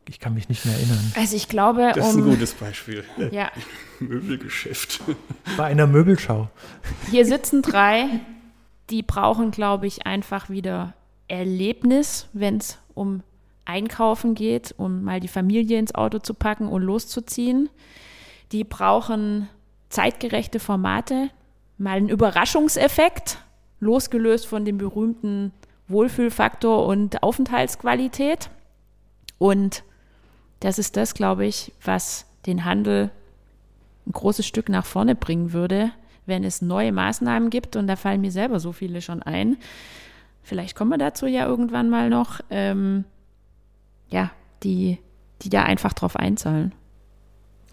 [0.08, 1.14] Ich kann mich nicht mehr erinnern.
[1.16, 3.06] Also ich glaube, das ist ein gutes Beispiel.
[3.32, 3.51] Ja.
[4.01, 5.01] Möbelgeschäft.
[5.56, 6.49] Bei einer Möbelschau.
[7.10, 8.20] Hier sitzen drei,
[8.89, 10.93] die brauchen, glaube ich, einfach wieder
[11.30, 13.24] Erlebnis, wenn es um
[13.66, 17.70] einkaufen geht, um mal die Familie ins Auto zu packen und loszuziehen.
[18.51, 19.49] Die brauchen
[19.89, 21.30] zeitgerechte Formate,
[21.78, 23.39] mal einen Überraschungseffekt,
[23.80, 25.51] losgelöst von dem berühmten
[25.88, 28.49] Wohlfühlfaktor und Aufenthaltsqualität.
[29.38, 29.84] Und
[30.59, 33.11] das ist das, glaube ich, was den Handel
[34.07, 35.91] ein großes Stück nach vorne bringen würde,
[36.26, 37.76] wenn es neue Maßnahmen gibt.
[37.76, 39.57] Und da fallen mir selber so viele schon ein.
[40.43, 42.39] Vielleicht kommen wir dazu ja irgendwann mal noch.
[42.49, 43.05] Ähm,
[44.10, 44.32] ja,
[44.64, 44.99] die,
[45.41, 46.74] die da einfach drauf einzahlen.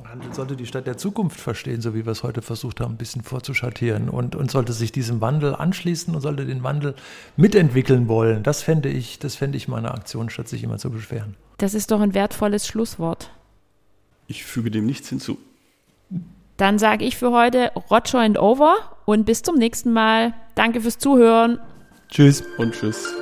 [0.09, 2.99] Handel sollte die Stadt der Zukunft verstehen, so wie wir es heute versucht haben, ein
[2.99, 6.95] bisschen vorzuschattieren und, und sollte sich diesem Wandel anschließen und sollte den Wandel
[7.37, 8.43] mitentwickeln wollen.
[8.43, 11.37] Das fände ich, das fände ich meine Aktion, statt sich immer zu beschweren.
[11.59, 13.30] Das ist doch ein wertvolles Schlusswort.
[14.26, 15.39] Ich füge dem nichts hinzu.
[16.57, 18.74] Dann sage ich für heute Roger and Over
[19.05, 20.35] und bis zum nächsten Mal.
[20.55, 21.59] Danke fürs Zuhören.
[22.09, 22.43] Tschüss.
[22.59, 23.22] Und tschüss.